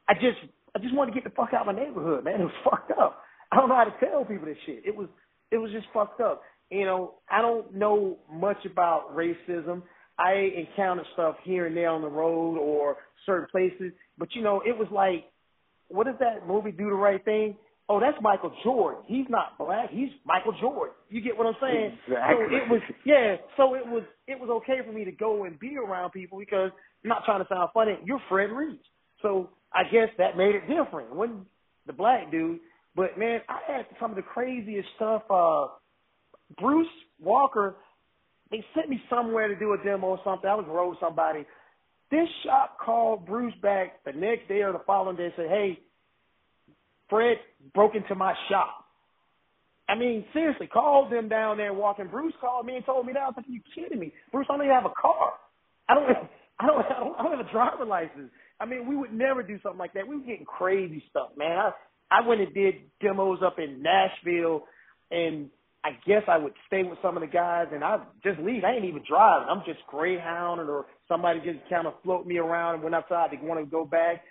[0.07, 0.39] I just
[0.75, 2.35] I just wanted to get the fuck out of my neighborhood, man.
[2.41, 3.21] It was fucked up.
[3.51, 4.83] I don't know how to tell people this shit.
[4.85, 5.07] It was
[5.51, 6.41] it was just fucked up.
[6.71, 9.83] You know, I don't know much about racism.
[10.17, 14.61] I encountered stuff here and there on the road or certain places, but you know,
[14.65, 15.25] it was like,
[15.87, 16.71] what is that movie?
[16.71, 17.55] Do the right thing
[17.89, 19.03] oh, that's Michael Jordan.
[19.05, 19.89] He's not black.
[19.91, 20.95] He's Michael Jordan.
[21.09, 21.97] You get what I'm saying?
[22.07, 22.45] Exactly.
[22.49, 23.35] So it was, yeah.
[23.57, 26.71] So it was, it was okay for me to go and be around people because
[27.03, 27.97] I'm not trying to sound funny.
[28.05, 28.79] You're Fred Reese,
[29.21, 31.13] so I guess that made it different.
[31.15, 31.47] Wasn't
[31.87, 32.59] the black dude,
[32.95, 35.23] but man, I had some of the craziest stuff.
[35.29, 35.67] Uh,
[36.59, 36.87] Bruce
[37.19, 37.75] Walker,
[38.51, 40.49] they sent me somewhere to do a demo or something.
[40.49, 41.45] I was road somebody.
[42.11, 45.79] This shop called Bruce back the next day or the following day and said, "Hey,
[47.09, 47.37] Fred
[47.73, 48.85] broke into my shop.
[49.89, 52.07] I mean, seriously, called them down there walking.
[52.07, 53.19] Bruce called me and told me that.
[53.19, 54.13] I was like, Are you kidding me?
[54.31, 55.33] Bruce, I don't even have a car.
[55.89, 56.29] I don't
[56.63, 58.31] I don't I don't, I don't have a driver license.
[58.59, 60.07] I mean, we would never do something like that.
[60.07, 61.57] We were getting crazy stuff, man.
[61.57, 61.71] I
[62.11, 64.63] I went and did demos up in Nashville
[65.11, 65.49] and
[65.83, 68.63] I guess I would stay with some of the guys and I just leave.
[68.63, 69.49] I ain't even driving.
[69.49, 73.31] I'm just greyhounding or somebody just kind of float me around and went outside.
[73.31, 74.23] They want to go back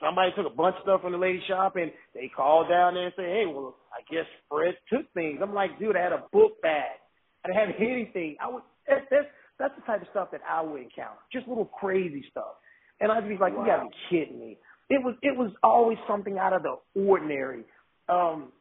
[0.00, 3.06] somebody took a bunch of stuff from the lady shop and they called down there
[3.06, 5.40] and said, Hey, well, I guess Fred took things.
[5.42, 7.00] I'm like, dude, I had a book bag.
[7.44, 8.36] I didn't have anything.
[8.40, 9.26] I would that's that's
[9.58, 11.18] that's the type of stuff that I would encounter.
[11.32, 12.56] Just little crazy stuff.
[13.00, 13.62] And I'd be like, wow.
[13.62, 14.58] You gotta be kidding me.
[14.88, 17.64] It was it was always something out of the ordinary.
[18.08, 18.52] Um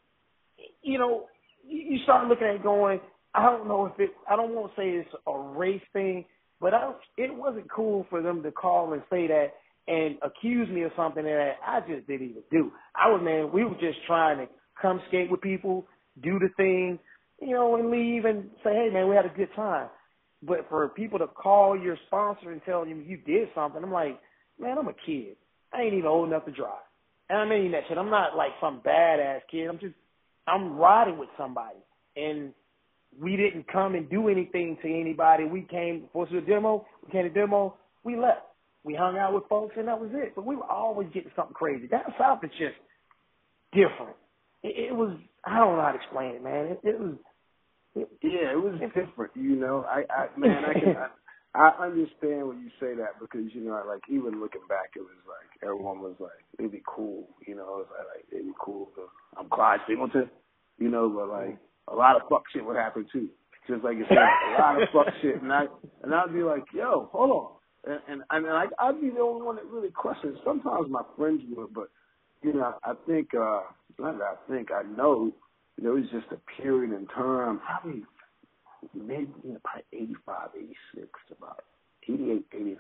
[0.82, 1.26] you know,
[1.68, 3.00] you start looking at it going,
[3.34, 6.26] I don't know if it I don't want to say it's a race thing,
[6.62, 9.48] but I, it wasn't cool for them to call and say that
[9.88, 12.72] and accuse me of something that I just didn't even do.
[12.96, 14.48] I was man, we were just trying to
[14.82, 15.86] come skate with people,
[16.24, 17.00] do the thing,
[17.42, 19.90] you know, and leave and say, hey man, we had a good time.
[20.46, 24.20] But for people to call your sponsor and tell you you did something, I'm like,
[24.60, 25.36] man, I'm a kid.
[25.74, 26.86] I ain't even old enough to drive.
[27.30, 27.98] And I mean that shit.
[27.98, 29.68] I'm not like some badass kid.
[29.68, 29.96] I'm just,
[30.48, 31.80] I'm riding with somebody.
[32.16, 32.54] And
[33.20, 35.46] we didn't come and do anything to anybody.
[35.46, 38.42] We came, for a demo, we came to demo, we left.
[38.84, 40.34] We hung out with folks and that was it.
[40.36, 41.88] But we were always getting something crazy.
[41.88, 42.76] Down south is just
[43.72, 44.16] different.
[44.62, 46.66] It, it was, I don't know how to explain it, man.
[46.66, 47.16] It, it was,
[47.96, 49.32] yeah, it was different.
[49.36, 50.96] You know, I, I man, I can.
[50.98, 51.08] I,
[51.56, 55.16] I understand when you say that because you know, like even looking back, it was
[55.26, 58.90] like everyone was like, it'd be cool, you know, it was like it'd be cool.
[59.38, 60.30] I'm Clyde Singleton,
[60.78, 63.30] you know, but like a lot of fuck shit would happen too.
[63.70, 65.66] Just like you said, a lot of fuck shit, and I
[66.04, 69.46] and I'd be like, yo, hold on, and and, and like I'd be the only
[69.46, 70.38] one that really questions.
[70.44, 71.88] Sometimes my friends would, but
[72.44, 73.62] you know, I think uh
[73.98, 75.32] not that I think I know
[75.78, 78.04] you know, it was just a period in time, probably
[78.94, 81.64] maybe you know, probably 85, 86 about
[82.08, 82.78] 88, 89.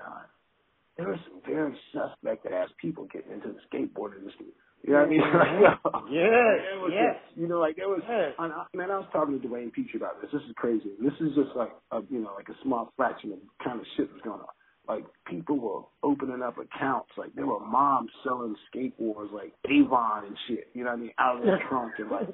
[0.97, 4.47] There were some very suspect ass people getting into the skateboard industry.
[4.83, 5.19] You know what I mean?
[6.11, 6.55] yeah,
[6.89, 7.15] yes.
[7.35, 8.01] you know, like there was.
[8.07, 8.33] Yes.
[8.37, 10.29] I, man, I was talking to Dwayne Petrie about this.
[10.31, 10.91] This is crazy.
[11.01, 14.09] This is just like a, you know, like a small fraction of kind of shit
[14.11, 14.53] that's going on.
[14.87, 17.09] Like people were opening up accounts.
[17.17, 20.69] Like there were moms selling skateboards, like Avon and shit.
[20.73, 21.13] You know what I mean?
[21.17, 22.29] Out of their trunk and like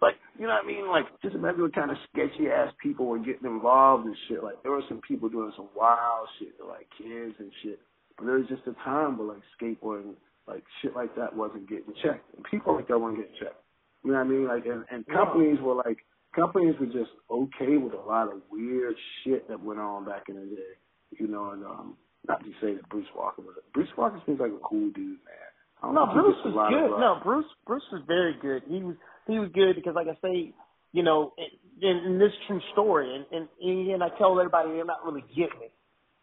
[0.00, 0.88] like, you know what I mean?
[0.88, 4.42] Like, just imagine what kind of sketchy ass people were getting involved and shit.
[4.42, 7.80] Like, there were some people doing some wild shit, like kids and shit.
[8.16, 10.14] But there was just a time where like skateboarding,
[10.46, 13.62] like shit like that wasn't getting checked, and people like that weren't getting checked.
[14.04, 14.46] You know what I mean?
[14.46, 15.98] Like, and, and companies were like,
[16.34, 20.36] companies were just okay with a lot of weird shit that went on back in
[20.36, 20.74] the day.
[21.18, 23.54] You know, and um, not to say that Bruce Walker was.
[23.72, 25.94] Bruce Walker seems like a cool dude, man.
[25.94, 26.98] No, Bruce was good.
[26.98, 28.62] No, Bruce Bruce was very good.
[28.66, 28.96] He was
[29.32, 30.52] he was good because, like I say,
[30.92, 31.32] you know,
[31.80, 35.62] in, in this true story, and, and, and I tell everybody they're not really getting
[35.62, 35.72] it.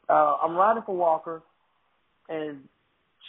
[0.10, 1.44] Uh, I'm riding for Walker,
[2.30, 2.62] and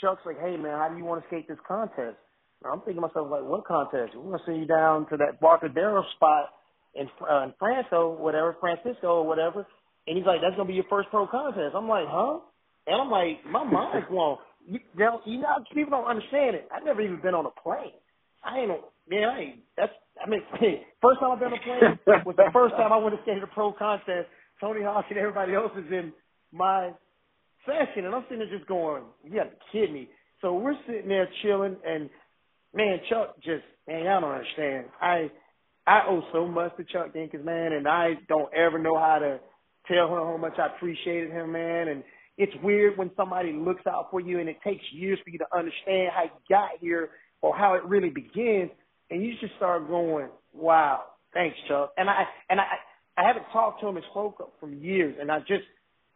[0.01, 2.17] Chuck's like, "Hey man, how do you want to skate this contest?"
[2.63, 4.17] And I'm thinking to myself like, "What contest?
[4.17, 6.53] We're gonna send you down to that Barcadero spot
[6.95, 9.67] in uh, in Franco, whatever, Francisco or whatever."
[10.07, 12.41] And he's like, "That's gonna be your first pro contest." I'm like, "Huh?"
[12.87, 14.39] And I'm like, my mind's blown.
[14.67, 16.69] You, now, you know, people don't understand it.
[16.75, 17.99] I've never even been on a plane.
[18.47, 18.71] I ain't
[19.09, 19.93] man, I ain't, that's,
[20.25, 20.43] I mean,
[21.03, 23.43] first time I've been on a plane was the first time I went to skate
[23.43, 24.29] a pro contest.
[24.61, 26.13] Tony Hawk and everybody else is in
[26.53, 26.93] my
[27.67, 30.09] session, and I'm sitting there just going, you got to kid me.
[30.41, 32.09] So we're sitting there chilling, and
[32.75, 34.87] man, Chuck just, man, I don't understand.
[35.01, 35.31] I,
[35.87, 39.41] I owe so much to Chuck Dinkins, man, and I don't ever know how to
[39.89, 41.89] tell him how much I appreciated him, man.
[41.89, 42.03] And
[42.39, 45.47] it's weird when somebody looks out for you, and it takes years for you to
[45.57, 47.11] understand how you got here
[47.43, 48.71] or how it really begins
[49.11, 51.93] and you just start going, wow, thanks, Chuck.
[51.97, 52.65] And I and I
[53.17, 55.65] I haven't talked to him and spoke up from years, and I just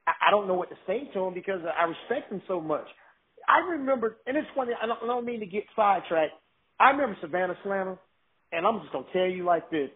[0.07, 2.87] I, I don't know what to say to him because I respect him so much.
[3.49, 4.73] I remember, and it's funny.
[4.81, 6.33] I don't, I don't mean to get sidetracked.
[6.79, 7.99] I remember Savannah Slammer,
[8.53, 9.91] and I'm just gonna tell you like this.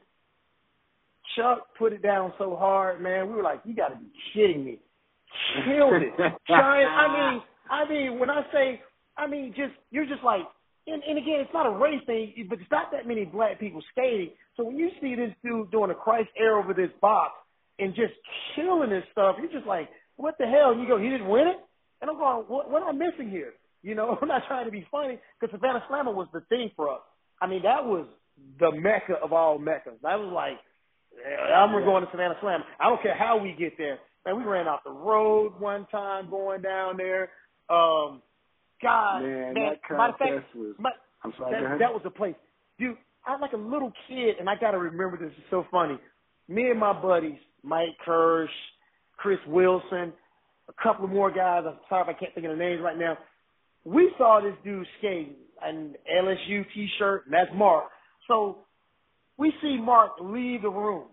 [1.37, 3.29] Chuck put it down so hard, man.
[3.29, 4.79] We were like, "You got to be kidding me!"
[5.65, 6.15] Killed it,
[6.49, 6.91] Giant.
[6.91, 8.81] I mean, I mean, when I say,
[9.17, 10.43] I mean, just you're just like,
[10.87, 13.83] and, and again, it's not a race thing, but it's not that many black people
[13.93, 14.31] skating.
[14.57, 17.33] So when you see this dude doing a Christ air over this box
[17.79, 18.13] and just
[18.55, 20.73] killing this stuff, you're just like, what the hell?
[20.73, 21.57] And you go, he didn't win it?
[22.01, 23.55] And I'm going, what, what am I missing here?
[23.83, 26.91] You know, I'm not trying to be funny because Savannah Slammer was the thing for
[26.91, 27.01] us.
[27.41, 28.07] I mean, that was
[28.61, 29.95] the mecca of all meccas.
[30.03, 30.59] That was like,
[31.55, 32.65] I'm going to Savannah Slammer.
[32.81, 33.99] I don't care how we get there.
[34.27, 37.31] Man, we ran off the road one time going down there.
[37.71, 38.23] Um,
[38.85, 40.75] God, man, man that contest fact, was.
[40.79, 40.91] My,
[41.25, 41.53] I'm sorry.
[41.61, 42.35] That, that was the place,
[42.79, 42.97] dude.
[43.27, 45.33] I'm like a little kid, and I gotta remember this.
[45.39, 45.99] It's so funny.
[46.49, 48.51] Me and my buddies, Mike Kirsch,
[49.17, 50.13] Chris Wilson,
[50.69, 51.65] a couple of more guys.
[51.67, 53.17] I'm sorry if I can't think of the names right now.
[53.85, 57.85] We saw this dude skating an LSU T-shirt, and that's Mark.
[58.29, 58.59] So
[59.39, 61.05] we see Mark leave the room.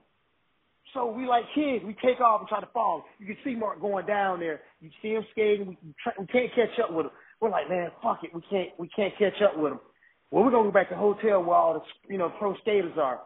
[0.94, 3.06] So we like kids, we take off and try to follow.
[3.20, 4.62] You can see Mark going down there.
[4.82, 5.68] You see him skating.
[5.68, 7.12] We, try, we can't catch up with him.
[7.42, 9.80] We're like, man, fuck it, we can't we can't catch up with them.
[10.30, 12.98] Well, we're gonna go back to the hotel where all the you know pro skaters
[12.98, 13.22] are.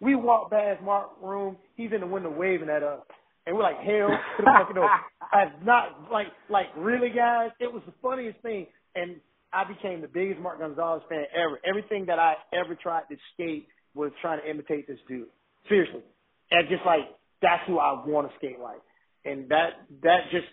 [0.00, 1.56] We walk past Mark's room.
[1.76, 3.00] He's in the window waving at us,
[3.46, 4.90] and we're like, hell, to the fucking door.
[5.32, 7.50] I've not like like really, guys.
[7.60, 9.16] It was the funniest thing, and
[9.52, 11.60] I became the biggest Mark Gonzalez fan ever.
[11.64, 15.28] Everything that I ever tried to skate was trying to imitate this dude.
[15.68, 16.02] Seriously,
[16.50, 17.02] and just like
[17.42, 18.80] that's who I want to skate like,
[19.24, 20.46] and that that just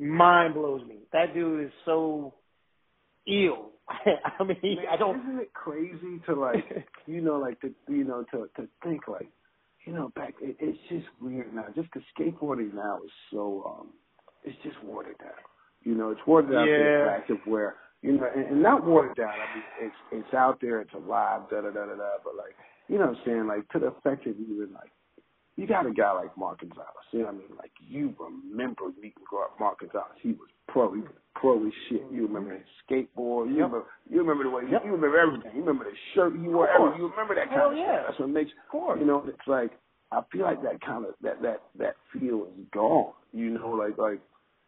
[0.00, 0.96] mind blows me.
[1.12, 2.34] That dude is so
[3.26, 3.70] ill.
[4.38, 5.20] I mean, Man, I don't.
[5.20, 6.64] Isn't it crazy to like,
[7.06, 9.28] you know, like to you know to to think like,
[9.86, 11.66] you know, back it, it's just weird now.
[11.74, 13.88] Just because skateboarding now is so um,
[14.44, 15.30] it's just watered down.
[15.82, 18.84] You know, it's watered down to the fact of where you know, and, and not
[18.84, 19.30] watered down.
[19.30, 22.10] I mean, it's it's out there, it's alive, da da da da da.
[22.24, 22.54] But like,
[22.88, 24.90] you know, what I'm saying like to the effect of even like
[25.56, 26.88] you got a guy like Mark Gonzalez.
[27.12, 27.56] You know what I mean?
[27.58, 29.24] Like you remember meeting
[29.58, 30.16] Mark Gonzalez.
[30.22, 30.94] He was pro.
[30.94, 32.02] He was pro as shit.
[32.10, 33.48] You remember his skateboard.
[33.48, 33.70] You Yep.
[33.70, 33.84] remember.
[34.10, 34.62] You remember the way.
[34.70, 34.84] Yep.
[34.84, 35.52] You remember everything.
[35.54, 36.68] You remember the shirt he wore.
[36.68, 37.00] Everything.
[37.00, 37.94] You remember that Hell kind of yeah.
[37.94, 38.06] stuff.
[38.08, 38.50] That's what makes.
[38.52, 39.00] Of course.
[39.00, 39.70] You know, it's like
[40.12, 43.12] I feel like that kind of that that that feel is gone.
[43.32, 44.20] You know, like like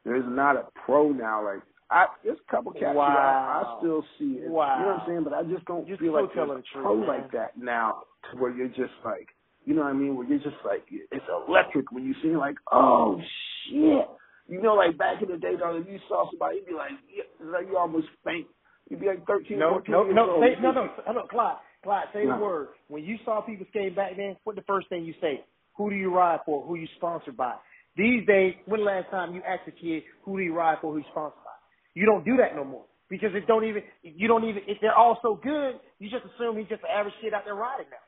[0.05, 1.44] there's not a pro now.
[1.44, 4.38] Like I, there's a couple cats that I, I still see.
[4.40, 4.48] It.
[4.51, 4.79] Wow.
[4.79, 5.25] You know what I'm saying?
[5.25, 7.07] But I just don't You're feel like there's a the truth, pro man.
[7.09, 9.29] like that now, to where you're just like,
[9.66, 10.16] you know what I mean?
[10.16, 13.20] Where you're just like, it's electric when you see like, oh
[13.68, 14.09] shit.
[14.52, 16.92] You know, like back in the day, though, if you saw somebody, you'd be like,
[17.08, 18.46] yeah, like you almost faint.
[18.90, 20.44] You'd be like 13, No, 14 no, years no, old.
[20.44, 22.36] say, no, no, no, Clyde, Clyde, say No.
[22.36, 22.68] the word.
[22.88, 25.42] When you saw people skate back then, what the first thing you say?
[25.78, 26.66] Who do you ride for?
[26.66, 27.54] Who you sponsored by?
[27.96, 30.92] These days, when the last time you asked a kid who do you ride for?
[30.92, 31.56] Who you sponsored by?
[31.94, 33.82] You don't do that no more because it don't even.
[34.02, 34.62] You don't even.
[34.66, 37.54] If they're all so good, you just assume he's just an average kid out there
[37.54, 38.04] riding now.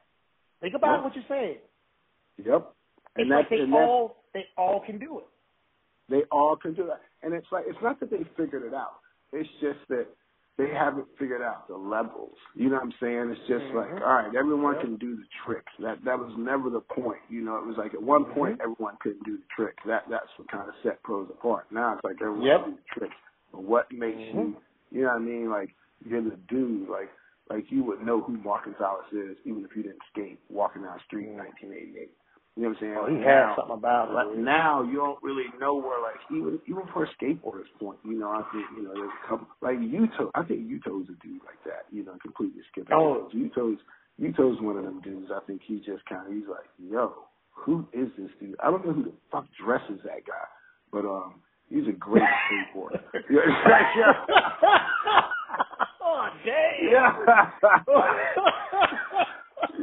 [0.61, 1.05] Think about Yeah.
[1.05, 1.59] what you're saying.
[2.45, 2.73] Yep.
[3.17, 5.27] It's And like they all they all can do it.
[6.09, 7.01] They all can do that.
[7.23, 8.97] And it's like, it's not that they figured it out.
[9.33, 10.07] It's just that
[10.57, 12.37] they haven't figured out the levels.
[12.55, 13.31] You know what I'm saying?
[13.31, 14.03] It's just like, Mhm.
[14.03, 14.83] all right, everyone Yep.
[14.85, 15.73] can do the tricks.
[15.81, 17.21] That that was never the point.
[17.29, 18.35] You know, it was like at one Mhm.
[18.35, 19.83] point everyone couldn't do the tricks.
[19.85, 21.67] That that's what kind of set pros apart.
[21.73, 22.63] Now it's like everyone Yep.
[22.63, 23.17] can do the tricks.
[23.51, 24.35] But what makes Mhm.
[24.35, 24.57] you,
[24.93, 25.51] you know what I mean?
[25.51, 26.89] Like you're the dude.
[26.89, 27.11] Like
[27.51, 30.97] like you would know who Mark Gonzalez is even if you didn't skate walking down
[30.97, 32.17] the street in 1988.
[32.57, 32.97] You know what I'm saying?
[32.97, 34.39] Oh, he Now- has something about but it.
[34.39, 38.31] now you don't really know where, like, even even for a skateboarder's point, you know,
[38.31, 40.31] I think you know there's a couple like Yuto.
[40.35, 41.87] I think Yuto's a dude like that.
[41.91, 42.95] You know, completely skipping.
[42.95, 43.29] Oh.
[43.35, 43.81] Yuto's
[44.21, 45.31] Yuto's one of them dudes.
[45.35, 48.55] I think he just kind of he's like, yo, who is this dude?
[48.63, 50.47] I don't know who the fuck dresses that guy,
[50.93, 52.23] but um, he's a great
[52.77, 53.01] skateboarder.
[56.03, 56.91] oh damn.
[56.93, 57.17] yeah.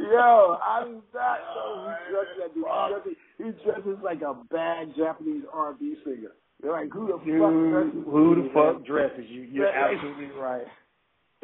[0.02, 2.50] Yo, I do not know who dresses that.
[2.54, 6.32] He dresses, he dresses like a bad Japanese R&B singer.
[6.60, 9.42] They're like, who the fuck dresses who the fuck dresses you?
[9.42, 10.66] You're absolutely right.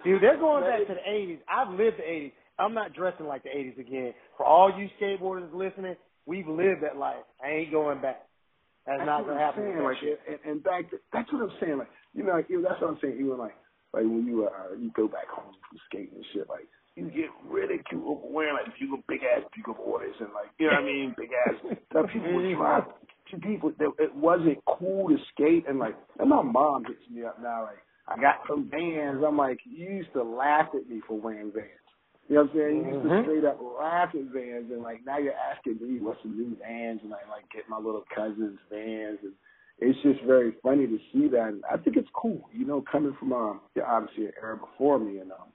[0.05, 1.38] Dude, they're going back to the '80s.
[1.51, 2.33] I've lived the '80s.
[2.59, 4.14] I'm not dressing like the '80s again.
[4.37, 7.25] For all you skateboarders listening, we've lived that life.
[7.44, 8.23] I ain't going back.
[8.87, 9.64] That's, That's not gonna happen.
[9.64, 9.83] saying.
[9.83, 9.97] Like,
[10.29, 11.79] and, and back, to, that's what I'm saying.
[11.79, 13.16] Like, you know, like, even, that's what I'm saying.
[13.18, 13.57] Even like,
[13.92, 17.30] like when you uh, you go back home from skating and shit, like you get
[17.48, 20.87] ridiculed for wearing like bugle, big ass bugle boys and like, you know what I
[20.87, 21.78] mean, big ass.
[21.94, 22.84] That people would drive
[23.30, 27.24] to people that it wasn't cool to skate and like, and my mom hits me
[27.24, 29.22] up now like, I got some Vans.
[29.26, 31.68] I'm like, you used to laugh at me for wearing Vans.
[32.28, 32.76] You know what I'm saying?
[32.76, 33.22] You used to Mhm.
[33.22, 37.00] straight up laugh at Vans, and like now you're asking me what's the new Vans,
[37.02, 39.32] and I like get my little cousin's Vans, and
[39.78, 41.48] it's just very funny to see that.
[41.48, 45.18] And I think it's cool, you know, coming from um, obviously an era before me,
[45.18, 45.48] and um,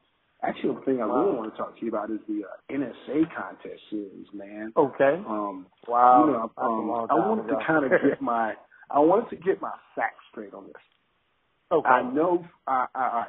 [0.43, 1.38] actually the thing I really Wow.
[1.38, 4.73] want to talk to you about is the uh, NSA contest series, man.
[4.75, 5.23] Okay.
[5.27, 6.25] Um, Wow.
[6.25, 8.53] you know, um, I wanted to kind of get my,
[8.91, 10.73] I wanted to get my facts straight on this.
[11.71, 11.88] okay.
[11.89, 12.45] I know.
[12.67, 13.25] I, I,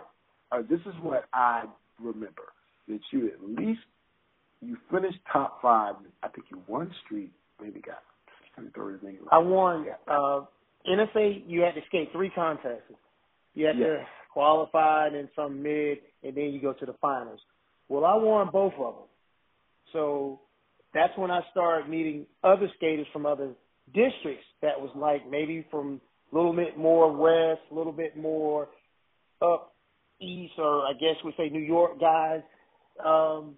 [0.53, 1.65] I, uh, this is what I
[2.01, 2.53] remember
[2.89, 3.81] that you at least
[4.61, 5.95] you finished top five.
[6.23, 7.33] I think you won street.
[7.61, 8.03] Maybe got
[8.75, 9.19] third, maybe.
[9.31, 10.41] I won uh
[10.89, 12.83] NSA you had to skate three contests.
[13.55, 17.41] You had to Qualify and some mid and then you go to the finals.
[17.89, 19.05] Well I won both of them.
[19.93, 20.41] So
[20.93, 23.53] that's when I started meeting other skaters from other
[23.87, 26.01] districts that was like maybe from
[26.33, 28.69] a little bit more west, a little bit more
[29.41, 29.73] up
[30.21, 32.43] east or I guess we say New York guys.
[33.03, 33.55] Um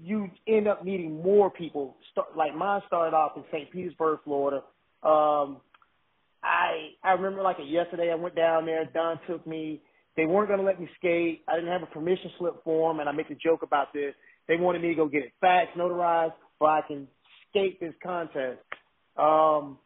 [0.00, 1.96] you end up meeting more people.
[2.12, 3.70] Start, like mine started off in St.
[3.70, 4.62] Petersburg, Florida.
[5.02, 5.60] Um,
[6.42, 8.10] I I remember like a yesterday.
[8.10, 8.84] I went down there.
[8.92, 9.80] Don took me.
[10.16, 11.42] They weren't going to let me skate.
[11.48, 14.14] I didn't have a permission slip for them, and I make a joke about this.
[14.46, 17.08] They wanted me to go get it faxed, notarized, so I can
[17.48, 18.58] skate this contest.
[19.16, 19.78] Um,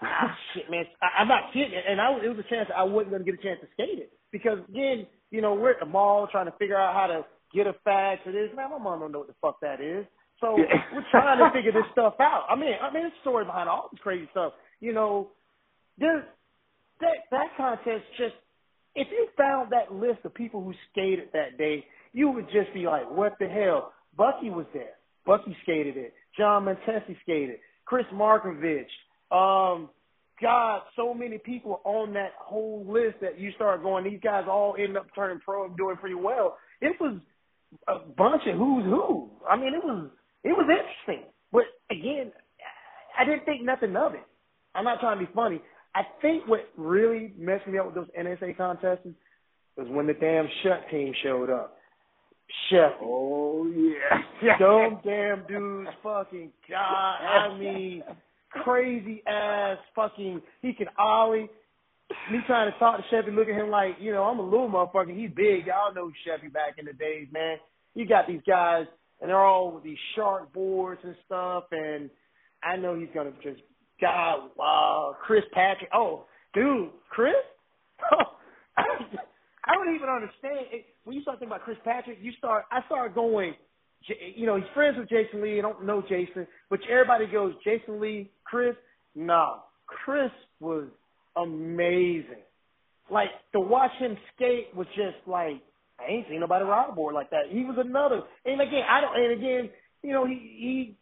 [0.00, 1.72] ah, shit, man, I, I'm not kidding.
[1.74, 3.98] And I, it was a chance I wasn't going to get a chance to skate
[3.98, 7.24] it because again, you know, we're at the mall trying to figure out how to
[7.54, 8.50] get a fax or this.
[8.54, 10.06] Man, my mom don't know what the fuck that is.
[10.40, 10.56] So
[10.92, 12.46] we're trying to figure this stuff out.
[12.48, 14.52] I mean, I mean, it's a story behind all this crazy stuff.
[14.80, 15.30] You know,
[16.00, 16.26] there,
[17.00, 18.34] that that contest just
[18.94, 22.86] if you found that list of people who skated that day, you would just be
[22.86, 23.92] like, what the hell?
[24.16, 24.94] Bucky was there.
[25.24, 26.12] Bucky skated it.
[26.36, 27.58] John Montesi skated.
[27.84, 28.86] Chris Markovich.
[29.30, 29.90] Um,
[30.42, 34.74] God, so many people on that whole list that you start going, these guys all
[34.78, 36.56] end up turning pro and doing pretty well.
[36.80, 37.20] It was
[37.86, 39.30] a bunch of who's who.
[39.48, 40.08] I mean, it was
[40.42, 42.32] it was interesting, but again,
[43.18, 44.24] I didn't think nothing of it.
[44.74, 45.60] I'm not trying to be funny.
[45.94, 49.06] I think what really messed me up with those NSA contests
[49.76, 51.76] was when the damn shut team showed up.
[52.68, 52.92] Chef.
[53.00, 54.56] Oh yeah.
[54.58, 56.80] Those damn dudes fucking God.
[56.80, 58.02] I mean
[58.50, 61.48] crazy ass fucking he can ollie.
[62.32, 64.68] Me trying to talk to Chevy, look at him like, you know, I'm a little
[64.68, 65.16] motherfucker.
[65.16, 65.66] He's big.
[65.66, 67.58] Y'all know Chevy back in the days, man.
[67.94, 68.86] You got these guys
[69.20, 72.10] and they're all with these shark boards and stuff and
[72.62, 73.60] I know he's gonna just
[74.00, 75.90] God wow, Chris Pastras.
[75.94, 76.24] Oh,
[76.54, 77.34] dude, Chris?
[78.78, 78.86] Oh,
[79.66, 80.66] I don't even understand.
[80.72, 82.64] It, when you start thinking about Chris Pastras, you start.
[82.72, 83.54] I start going.
[84.34, 85.58] You know, he's friends with Jason Lee.
[85.58, 88.74] I don't know Jason, but everybody goes Jason Lee, Chris.
[89.14, 90.30] No, Chris
[90.60, 90.88] was
[91.36, 92.42] amazing.
[93.10, 95.60] Like to watch him skate was just like
[96.00, 97.50] I ain't seen nobody ride a board like that.
[97.50, 98.22] He was another.
[98.46, 99.16] And again, I don't.
[99.16, 99.70] And again,
[100.02, 100.96] you know, he he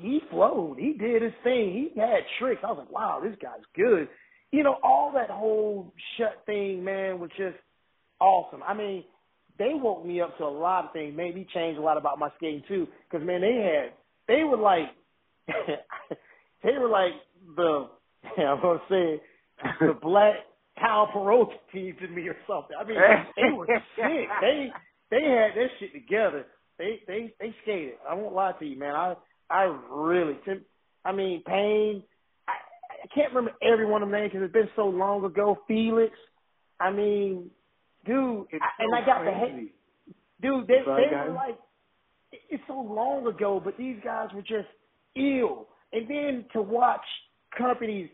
[0.00, 0.78] he flowed.
[0.78, 1.90] He did his thing.
[1.94, 2.62] He had tricks.
[2.64, 4.08] I was like, wow, this guy's good.
[4.50, 7.56] You know, all that whole shut thing, man, was just
[8.20, 8.62] awesome.
[8.62, 9.04] I mean,
[9.58, 12.18] they woke me up to a lot of things, made me change a lot about
[12.18, 12.86] my skating too.
[13.10, 13.92] Because man, they had
[14.26, 14.88] they were like
[16.62, 17.12] they were like
[17.56, 17.88] the
[18.38, 19.20] I'm gonna say
[19.80, 20.34] the black
[20.76, 22.76] Powell Peralta team to me or something.
[22.78, 22.96] I mean,
[23.36, 23.66] they were
[23.96, 24.28] sick.
[24.40, 24.68] They
[25.10, 26.46] they had their shit together.
[26.78, 27.94] They they they skated.
[28.08, 28.94] I won't lie to you, man.
[28.94, 29.14] I
[29.50, 30.38] I really,
[31.04, 32.02] I mean, Payne.
[32.48, 32.52] I,
[33.04, 35.58] I can't remember every one of them names because it's been so long ago.
[35.68, 36.12] Felix.
[36.80, 37.50] I mean,
[38.04, 39.72] dude, It's I, and I got crazy.
[40.40, 40.48] the.
[40.48, 41.28] Dude, they Sorry, they guys.
[41.28, 41.58] were like,
[42.50, 44.68] it's so long ago, but these guys were just
[45.16, 45.68] ill.
[45.92, 47.04] And then to watch
[47.56, 48.10] companies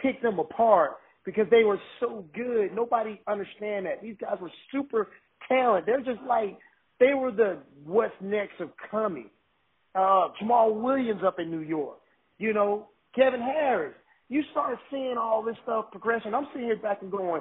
[0.00, 0.92] pick them apart
[1.26, 4.00] because they were so good, nobody understand that.
[4.00, 5.08] These guys were super
[5.48, 5.86] talented.
[5.86, 6.58] They're just like
[7.00, 9.30] they were the what's next of coming.
[9.98, 11.98] Uh, Jamal Williams up in New York,
[12.38, 12.86] you know,
[13.16, 13.94] Kevin Harris.
[14.28, 16.34] You start seeing all this stuff progression.
[16.34, 17.40] I'm sitting here back and going,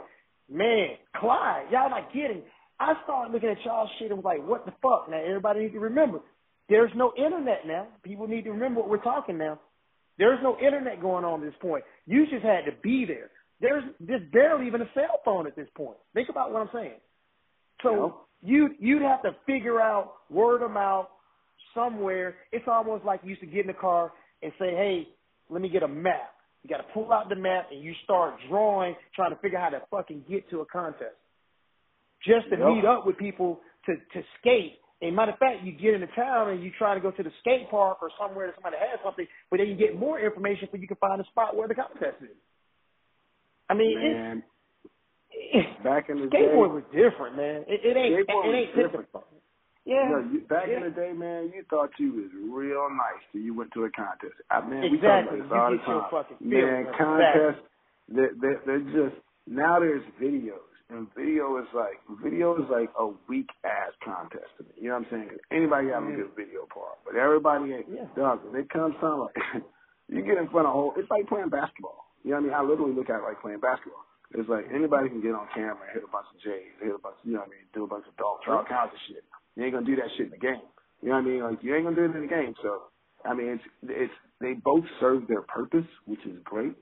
[0.50, 2.42] man, Clyde, y'all not getting.
[2.80, 5.08] I started looking at y'all shit and was like, what the fuck?
[5.10, 6.22] Now everybody needs to remember,
[6.70, 7.88] there's no internet now.
[8.04, 9.60] People need to remember what we're talking now.
[10.18, 11.84] There's no internet going on at this point.
[12.08, 13.30] You just had to be there.
[13.62, 15.98] There's there's barely even a cell phone at this point.
[16.16, 17.00] Think about what I'm saying.
[17.84, 21.08] So you you'd have to figure out word of mouth
[21.74, 22.36] somewhere.
[22.52, 24.12] It's almost like you used to get in the car
[24.42, 25.08] and say, "Hey,
[25.50, 28.36] let me get a map." You got to pull out the map and you start
[28.50, 31.16] drawing, trying to figure out how to fucking get to a contest.
[32.26, 32.68] Just to Yep.
[32.68, 34.80] meet up with people to to skate.
[35.02, 37.32] And matter of fact, you get into town and you try to go to the
[37.40, 40.78] skate park or somewhere that somebody has something, but then you get more information so
[40.78, 42.36] you can find a spot where the contest is.
[43.70, 44.44] I mean, Man,
[45.30, 47.64] it's, back in the skateboard day, was different, man.
[47.68, 49.08] It, it ain't Skateboard it ain't different.
[49.88, 50.78] Yeah, you, back yeah.
[50.78, 53.92] in the day, man, you thought you was real nice till you went to a
[53.92, 54.36] contest.
[54.52, 56.04] I man, we talk about this You all the time.
[56.44, 56.96] man, feelings.
[57.00, 57.64] contests,
[58.12, 59.16] they're, they're, they're just
[59.48, 59.80] now.
[59.80, 64.76] There's videos, and video is like video is like a weak ass contest to me.
[64.76, 65.30] You know what I'm saying?
[65.32, 67.88] 'Cause anybody have a good video part, but everybody ain't.
[67.88, 68.12] Yeah.
[68.16, 69.40] Dog, when it comes time like
[70.12, 72.12] you get in front of whole, it's like playing basketball.
[72.28, 72.60] You know what I mean?
[72.60, 74.04] I literally look at it like playing basketball.
[74.36, 77.00] It's like anybody can get on camera and hit a bunch of J's, hit a
[77.00, 79.24] bunch, you know what I mean, do a bunch of dogs, all kinds of shit.
[79.58, 80.62] You ain't gonna do that shit in the game.
[81.02, 81.42] You know what I mean?
[81.44, 82.54] Like you ain't gonna do it in the game.
[82.62, 82.84] So
[83.26, 86.76] I mean, it's it's they both serve their purpose, which is great.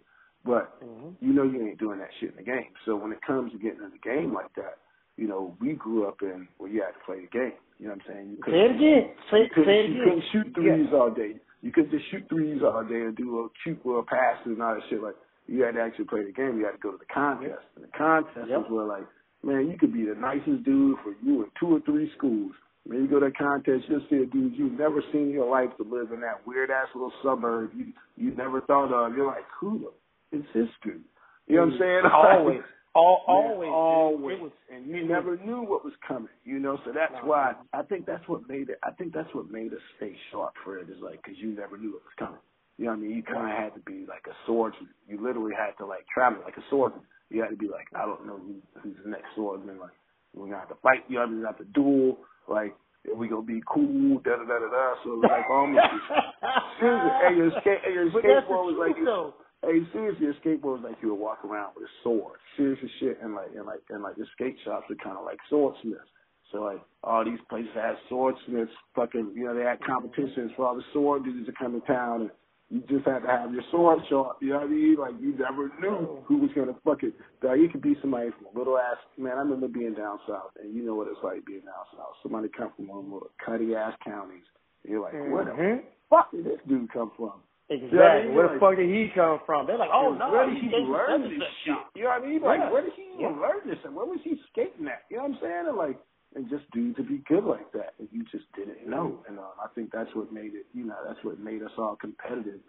[0.43, 1.15] But Mhm.
[1.21, 2.69] you know you ain't doing that shit in the game.
[2.85, 4.77] So when it comes to getting in the game like that,
[5.17, 7.53] you know, we grew up in where you had to play the game.
[7.79, 8.29] You know what I'm saying?
[8.29, 9.11] You Say it again.
[9.31, 10.97] Say, you couldn't, say it you couldn't shoot threes Yeah.
[10.97, 11.39] all day.
[11.61, 14.75] You couldn't just shoot threes all day and do little cute little passes and all
[14.75, 15.01] that shit.
[15.01, 15.15] Like
[15.47, 16.59] you had to actually play the game.
[16.59, 17.63] You had to go to the contest.
[17.75, 18.65] And the contest Yep.
[18.65, 19.07] is where like,
[19.43, 22.53] man, you could be the nicest dude for you in two or three schools.
[22.85, 25.49] When you go to a contest, you'll see a dude you've never seen in your
[25.49, 29.15] life to live in that weird ass little suburb you you never thought of.
[29.15, 31.01] You're like, who the is this dude?
[31.47, 31.81] You know what I'm mm-hmm.
[31.81, 32.01] saying?
[32.13, 32.61] Always.
[32.95, 33.67] All, always.
[33.67, 33.75] dude.
[33.75, 34.37] always.
[34.37, 36.79] It was, and you never knew what was coming, you know.
[36.85, 37.27] So that's No.
[37.27, 38.79] why I think that's what made it.
[38.83, 40.89] I think that's what made us stay sharp for it.
[40.89, 42.39] Is like because you never knew what was coming.
[42.77, 43.11] You know what I mean?
[43.11, 44.89] You kind of had to be like a swordsman.
[45.09, 47.03] You literally had to like travel like a swordsman.
[47.29, 49.77] You had to be like, I don't know who, who's the next swordsman.
[49.77, 49.91] Like
[50.33, 51.03] we're gonna have to fight.
[51.09, 51.39] You know, what I mean?
[51.39, 52.17] we have to duel.
[52.47, 52.75] Like
[53.13, 54.19] we gonna be cool.
[54.19, 54.85] Da da da da da.
[55.03, 55.81] So it was like almost.
[56.79, 59.33] seriously, hey, your skate, hey, your But that's the skateboard was like though.
[59.61, 62.39] Hey, seriously, your skateboard was like you would walk around with a sword.
[62.57, 65.25] Serious as shit, and like and like and like the skate shops are kind of
[65.25, 66.09] like swordsmiths.
[66.51, 68.71] So like all these places had swordsmiths.
[68.95, 72.21] Fucking, you know, they had competitions for all the sword dudes to come to town,
[72.21, 72.31] and
[72.69, 74.37] You just had to have your sword sharp.
[74.41, 74.95] You know what I mean?
[74.97, 77.13] Like you never knew who was gonna fuck it.
[77.41, 79.33] Dog, you could be somebody from a little ass man.
[79.37, 82.17] I remember being down south, and you know what it's like being down south.
[82.23, 84.45] Somebody come from one of the cutty ass counties.
[84.83, 85.31] And you're like, mm-hmm.
[85.31, 87.33] where the fuck did this dude come from?
[87.69, 87.89] Exactly.
[87.89, 88.35] You know I mean?
[88.35, 89.65] Where the fuck did he come from?
[89.65, 91.77] They're like, oh no, where did he learn this shit?
[91.95, 92.41] You know what I mean?
[92.41, 93.81] Like, where did he even learn this?
[93.85, 95.05] And where was he skating at?
[95.09, 95.65] You know what I'm saying?
[95.69, 95.97] And like,
[96.35, 99.19] and just dudes to be good like that, and you just didn't know.
[99.27, 100.65] And um, I think that's what made it.
[100.73, 102.59] You know, that's what made us all competitive.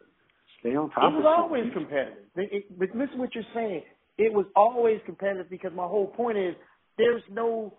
[0.61, 1.13] Stay on top.
[1.13, 2.25] It was always competitive.
[2.37, 3.83] It, it, but listen, what you're saying.
[4.19, 6.55] It was always competitive because my whole point is
[6.97, 7.75] there's no.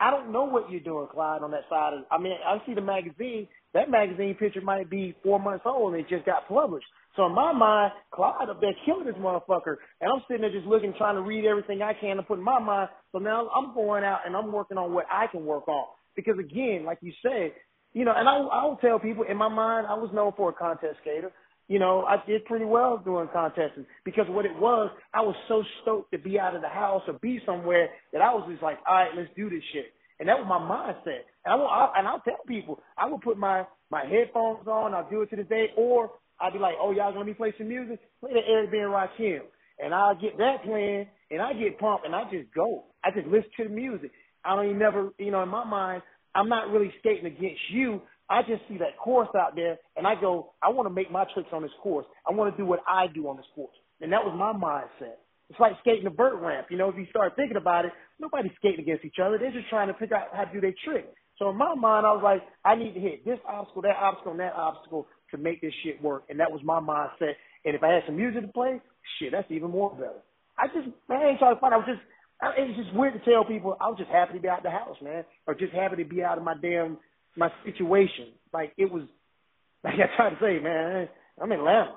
[0.00, 1.92] I don't know what you're doing, Clyde, on that side.
[1.94, 3.46] Of, I mean, I see the magazine.
[3.74, 6.86] That magazine picture might be four months old and it just got published.
[7.16, 10.66] So in my mind, Clyde up there killing this motherfucker, and I'm sitting there just
[10.66, 12.88] looking, trying to read everything I can to put in my mind.
[13.12, 15.86] So now I'm going out and I'm working on what I can work on.
[16.16, 17.52] Because again, like you said,
[17.92, 20.50] you know, and I I will tell people in my mind, I was known for
[20.50, 21.32] a contest skater.
[21.68, 25.62] You know, I did pretty well doing contests because what it was, I was so
[25.82, 28.78] stoked to be out of the house or be somewhere that I was just like,
[28.86, 29.86] all right, let's do this shit.
[30.18, 31.22] And that was my mindset.
[31.44, 34.94] And I will, I, and I'll tell people, I will put my my headphones on.
[34.94, 36.10] I'll do it to this day, or
[36.42, 38.00] I'd be like, oh, y'all gonna be playing some music?
[38.20, 38.78] Play the Eric B.
[38.78, 39.40] and Rakim.
[39.78, 42.84] And I'll get that playing, and I get pumped, and I just go.
[43.04, 44.10] I just listen to the music.
[44.44, 46.02] I don't even never, you know, in my mind,
[46.34, 48.02] I'm not really skating against you.
[48.28, 51.24] I just see that course out there, and I go, I want to make my
[51.34, 52.06] tricks on this course.
[52.28, 53.74] I want to do what I do on this course.
[54.00, 55.16] And that was my mindset.
[55.50, 56.68] It's like skating a vert ramp.
[56.70, 59.38] You know, if you start thinking about it, nobody's skating against each other.
[59.38, 61.12] They're just trying to figure out how to do their trick.
[61.38, 64.32] So in my mind, I was like, I need to hit this obstacle, that obstacle,
[64.32, 66.24] and that obstacle to make this shit work.
[66.28, 67.34] And that was my mindset.
[67.64, 68.80] And if I had some music to play,
[69.18, 70.22] shit, that's even more better.
[70.56, 71.74] I just, man, I ain't trying to find.
[71.74, 72.02] I was just,
[72.40, 74.70] I, it's just weird to tell people I was just happy to be out the
[74.70, 76.98] house, man, or just happy to be out of my damn
[77.36, 78.32] my situation.
[78.52, 79.02] Like it was,
[79.84, 81.08] like I try to say, man,
[81.40, 81.96] I'm in Atlanta.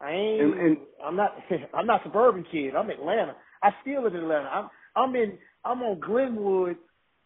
[0.00, 0.40] I ain't.
[0.40, 1.30] And, and, I'm not.
[1.74, 2.74] I'm not suburban kid.
[2.76, 3.34] I'm in Atlanta.
[3.62, 4.48] I still live in Atlanta.
[4.48, 4.68] I'm.
[4.94, 5.38] I'm in.
[5.64, 6.76] I'm on Glenwood.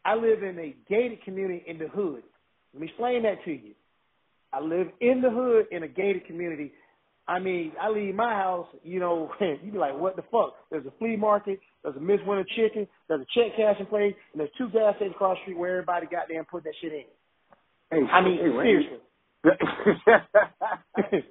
[0.05, 2.23] I live in a gated community in the hood.
[2.73, 3.75] Let me explain that to you.
[4.53, 6.73] I live in the hood in a gated community.
[7.27, 10.55] I mean, I leave my house, you know, you'd be like, what the fuck?
[10.71, 12.27] There's a flea market, there's a Mrs.
[12.27, 15.59] Winner Chicken, there's a check cashing place, and there's two gas stations across the street
[15.59, 17.05] where everybody got there and put that shit in.
[17.91, 18.99] Hey, I mean, hey, seriously.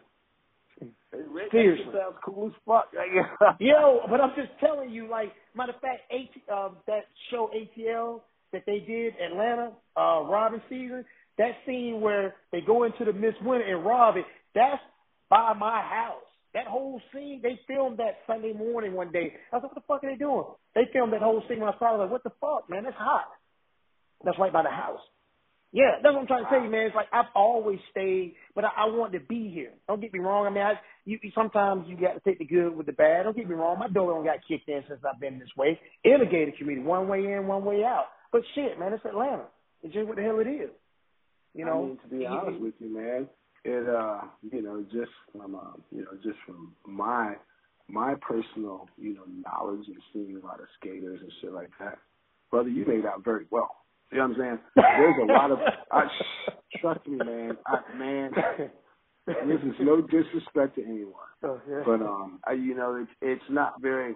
[1.52, 1.94] seriously.
[1.94, 2.86] sounds cool as fuck.
[3.60, 8.22] Yo, but I'm just telling you, like, matter of fact, AT, uh, that show ATL
[8.54, 11.04] that they did Atlanta, uh, Robbin' Season,
[11.38, 13.42] that scene where they go into the Mrs.
[13.44, 14.82] Winner and rob it, that's
[15.30, 16.24] by my house.
[16.54, 19.34] That whole scene, they filmed that Sunday morning one day.
[19.52, 20.44] I was like, what the fuck are they doing?
[20.76, 21.90] They filmed that whole scene when I saw it.
[21.90, 22.84] I was like, what the fuck, man?
[22.84, 23.30] That's hot.
[24.26, 25.00] That's right by the house.
[25.74, 26.88] Yeah, that's what I'm trying to tell you, man.
[26.88, 29.72] It's like I've always stayed, but I, I want to be here.
[29.88, 30.46] Don't get me wrong.
[30.46, 30.74] I mean, I
[31.06, 33.24] you sometimes you got to take the good with the bad.
[33.24, 33.80] Don't get me wrong.
[33.80, 35.80] My door don't got kicked in since I've been this way.
[36.04, 38.08] In a gated community, one way in, one way out.
[38.34, 39.46] But shit, man, it's Atlanta.
[39.82, 40.70] It's just what the hell it is.
[41.54, 43.28] You know, I mean, to be honest with you, man,
[43.64, 44.22] it uh,
[44.52, 47.36] you know, just from uh, you know, just from my
[47.88, 51.98] my personal, you know, knowledge and seeing a lot of skaters and shit like that,
[52.50, 53.76] brother, you made out very well.
[54.12, 54.60] You know what I'm saying?
[54.76, 55.60] There's a lot of
[55.92, 56.04] I,
[56.82, 57.58] trust me, man.
[57.66, 58.32] I, man,
[59.28, 61.82] this is no disrespect to anyone, oh, yeah.
[61.86, 64.16] but um, I, you know, it's it's not very.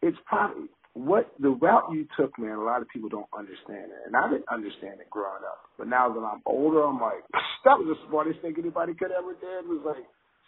[0.00, 0.66] It's probably
[0.98, 4.02] what the route you took, man, a lot of people don't understand it.
[4.06, 5.58] And I didn't understand it growing up.
[5.78, 7.22] But now that I'm older, I'm like,
[7.64, 9.68] that was the smartest thing anybody could ever do.
[9.68, 10.04] Was like,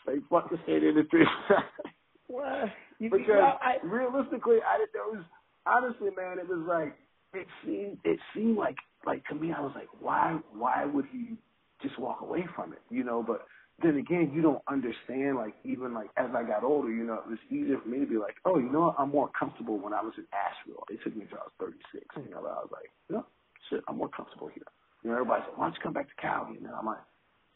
[0.06, 1.22] say fuck the state industry.
[2.28, 2.66] well,
[2.98, 4.88] you, because you, I, realistically, I did.
[4.92, 5.24] There was
[5.66, 6.98] honestly, man, it was like
[7.32, 7.98] it seemed.
[8.04, 8.76] It seemed like
[9.06, 10.38] like to me, I was like, why?
[10.52, 11.36] Why would he
[11.82, 12.82] just walk away from it?
[12.90, 13.46] You know, but
[13.82, 15.36] then again, you don't understand.
[15.36, 18.06] Like even like as I got older, you know, it was easier for me to
[18.06, 18.96] be like, oh, you know, what?
[18.98, 20.84] I'm more comfortable when I was in Asheville.
[20.90, 22.04] It took me until I was 36.
[22.16, 23.26] You know, but I was like, you know,
[23.68, 24.66] shit, I'm more comfortable here.
[25.02, 26.56] You know, everybody's like, why don't you come back to Cali?
[26.58, 27.04] And I'm like,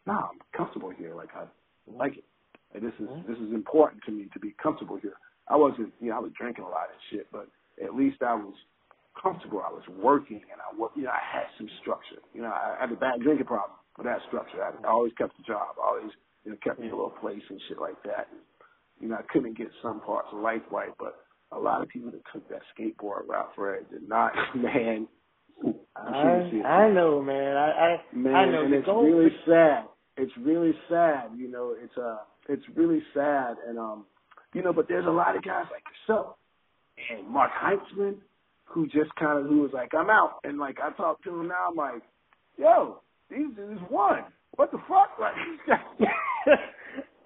[0.06, 1.14] nah, I'm comfortable here.
[1.14, 1.44] Like I
[1.86, 2.24] like it.
[2.72, 5.14] Like, this is this is important to me to be comfortable here.
[5.48, 7.48] I wasn't, you know, I was drinking a lot and shit, but
[7.82, 8.54] at least I was
[9.20, 9.60] comfortable.
[9.60, 10.92] I was working and I work.
[10.96, 12.24] You know, I had some structure.
[12.32, 14.62] You know, I had a bad drinking problem that structure.
[14.62, 15.76] I, I always kept the job.
[15.82, 16.12] I always,
[16.44, 18.28] you know, kept me a little place and shit like that.
[18.30, 18.40] And,
[19.00, 21.16] you know, I couldn't get some parts of life right, but
[21.52, 25.06] a lot of people that took that skateboard route for it did not, man.
[25.96, 27.56] I, I know, man.
[27.56, 28.64] I, I man, I know.
[28.64, 29.84] and it's really sad.
[30.16, 31.30] It's really sad.
[31.36, 32.18] You know, it's uh,
[32.48, 34.04] it's really sad, and um,
[34.52, 36.34] you know, but there's a lot of guys like yourself
[37.10, 38.16] and Mark Heitzman
[38.64, 41.48] who just kind of who was like, I'm out, and like I talk to him
[41.48, 42.02] now, I'm like,
[42.58, 43.00] yo,
[43.34, 44.24] these dudes won.
[44.56, 45.18] What the fuck?
[45.18, 45.34] Like,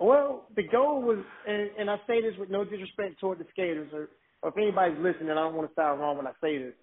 [0.01, 3.91] Well, the goal was, and, and I say this with no disrespect toward the skaters,
[3.93, 4.09] or,
[4.43, 6.75] or if anybody's listening, I don't want to sound wrong when I say this.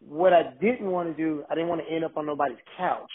[0.00, 3.10] What I didn't want to do, I didn't want to end up on nobody's couch.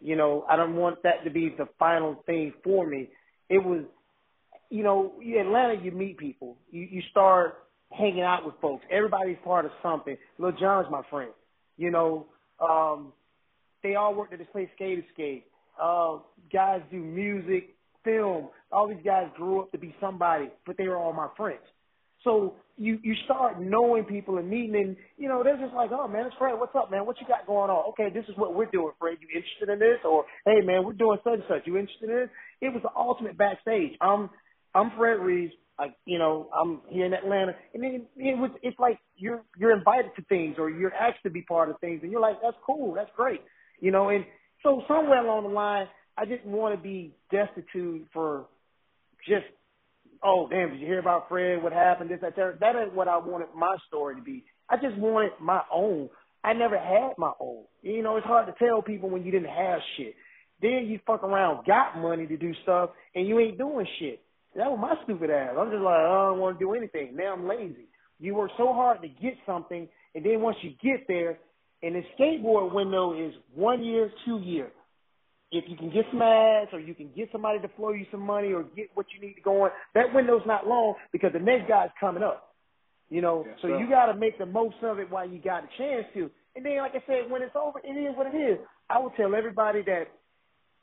[0.00, 3.08] You know, I don't want that to be the final thing for me.
[3.48, 3.84] It was,
[4.68, 6.56] you know, in Atlanta, you meet people.
[6.70, 8.84] You you start hanging out with folks.
[8.90, 10.16] Everybody's part of something.
[10.38, 11.30] Lil Jon's my friend.
[11.76, 12.26] You know,
[12.60, 13.12] um,
[13.84, 15.46] they all worked at this place, Skate Escape.
[15.80, 16.18] Uh,
[16.52, 18.48] guys do music, film.
[18.72, 21.62] All these guys grew up to be somebody, but they were all my friends.
[22.24, 26.08] So you you start knowing people and meeting, and you know they're just like, oh
[26.08, 26.58] man, it's Fred.
[26.58, 27.06] What's up, man?
[27.06, 27.90] What you got going on?
[27.90, 29.18] Okay, this is what we're doing, Fred.
[29.20, 29.98] You interested in this?
[30.04, 31.66] Or hey, man, we're doing such and such.
[31.66, 32.30] You interested in this?
[32.62, 33.92] It was the ultimate backstage.
[34.00, 34.30] I'm
[34.74, 35.52] I'm Fred Reeves.
[35.78, 39.76] I, you know, I'm here in Atlanta, and then it was it's like you're you're
[39.76, 42.56] invited to things or you're asked to be part of things, and you're like, that's
[42.64, 43.40] cool, that's great,
[43.80, 44.08] you know.
[44.08, 44.24] And
[44.62, 48.46] so somewhere along the line, I didn't want to be destitute for
[49.28, 49.44] just
[50.24, 51.62] oh damn, did you hear about Fred?
[51.62, 52.10] What happened?
[52.10, 52.60] This, that, that.
[52.60, 54.44] That ain't what I wanted my story to be.
[54.68, 56.08] I just wanted my own.
[56.42, 57.64] I never had my own.
[57.82, 60.14] You know, it's hard to tell people when you didn't have shit.
[60.60, 64.20] Then you fuck around, got money to do stuff, and you ain't doing shit.
[64.56, 65.54] That was my stupid ass.
[65.58, 67.16] I'm just like, I don't want to do anything.
[67.16, 67.88] Now I'm lazy.
[68.20, 71.38] You work so hard to get something, and then once you get there,
[71.84, 74.70] and the skateboard window is one year, two year
[75.54, 78.20] if you can get some ads or you can get somebody to flow you some
[78.20, 81.38] money or get what you need to go on, that window's not long because the
[81.38, 82.54] next guy's coming up.
[83.10, 83.78] You know, yes, so sir.
[83.78, 86.30] you got to make the most of it while you got a chance to.
[86.56, 88.58] And then, like I said, when it's over, it is what it is.
[88.90, 90.04] I will tell everybody that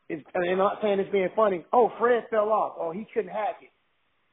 [0.08, 1.66] is, and I'm not saying it's being funny.
[1.74, 2.74] Oh, Fred fell off.
[2.80, 3.70] Oh, he couldn't hack it.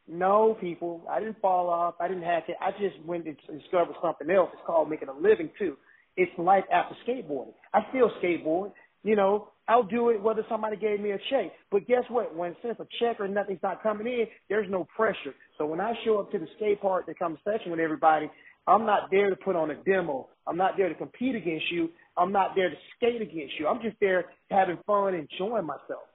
[0.07, 1.95] No, people, I didn't fall off.
[2.01, 2.57] I didn't hack it.
[2.61, 4.51] I just went and discovered something else.
[4.53, 5.77] It's called making a living too.
[6.19, 7.55] It's life after skateboarding.
[7.73, 8.73] I still skateboard.
[9.05, 11.53] You know, I'll do it whether somebody gave me a check.
[11.71, 12.35] But guess what?
[12.35, 15.33] When since a check or nothing's not coming in, there's no pressure.
[15.57, 18.29] So when I show up to the skate park to come session with everybody,
[18.67, 20.29] I'm not there to put on a demo.
[20.47, 21.91] I'm not there to compete against you.
[22.17, 23.69] I'm not there to skate against you.
[23.69, 26.09] I'm just there having fun, enjoying myself.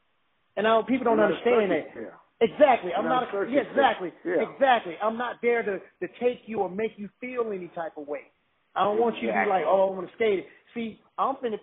[0.58, 1.88] And now people don't understand that.
[1.96, 2.02] Yeah.
[2.42, 2.92] Exactly.
[2.94, 3.34] I'm not.
[3.34, 4.12] A, yeah, exactly.
[4.26, 4.44] Yeah.
[4.52, 4.96] Exactly.
[5.02, 8.28] I'm not there to to take you or make you feel any type of way.
[8.76, 10.46] I don't want you to be like, oh, I want to skate it.
[10.74, 11.60] See, I'm finna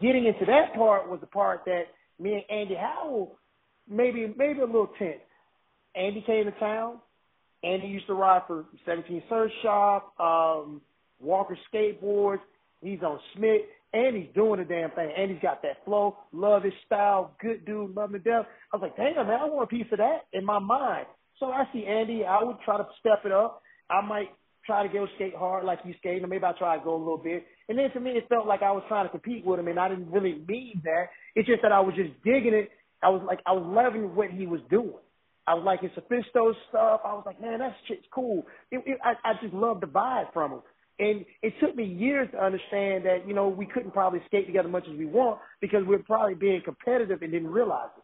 [0.00, 1.82] getting into that part was the part that
[2.18, 3.36] me and Andy Howell
[3.88, 5.20] maybe maybe a little tense.
[5.94, 6.98] Andy came to town.
[7.64, 10.80] Andy used to ride for 17 Surf Shop, um,
[11.20, 12.40] Walker Skateboards.
[12.80, 13.68] He's on Schmitt.
[13.92, 15.10] Andy's doing the damn thing.
[15.16, 18.46] Andy's got that flow, love his style, good dude, love him to death.
[18.72, 21.06] I was like, damn man, I want a piece of that in my mind.
[21.40, 23.62] So I see Andy, I would try to step it up.
[23.90, 24.28] I might
[24.68, 26.98] try to go skate hard like you skating, or maybe I try to go a
[26.98, 27.44] little bit.
[27.68, 29.80] And then to me, it felt like I was trying to compete with him, and
[29.80, 31.06] I didn't really mean that.
[31.34, 32.70] It's just that I was just digging it.
[33.02, 35.02] I was like, I was loving what he was doing.
[35.46, 37.00] I was like his Sophisto stuff.
[37.04, 38.44] I was like, man, that shit's cool.
[38.70, 40.60] It, it, I, I just loved the vibe from him.
[40.98, 44.68] And it took me years to understand that, you know, we couldn't probably skate together
[44.68, 48.02] much as we want because we are probably being competitive and didn't realize it.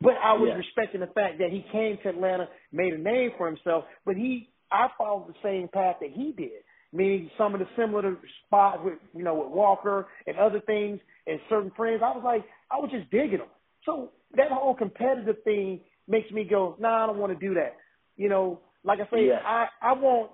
[0.00, 0.56] But I was yeah.
[0.56, 4.48] respecting the fact that he came to Atlanta, made a name for himself, but he
[4.70, 6.62] I followed the same path that he did.
[6.92, 11.38] Meaning some of the similar spots with you know with Walker and other things and
[11.48, 12.00] certain friends.
[12.04, 13.48] I was like I was just digging them.
[13.84, 17.76] So that whole competitive thing makes me go, nah, I don't want to do that.
[18.16, 19.40] You know, like I say, yeah.
[19.44, 20.30] I I want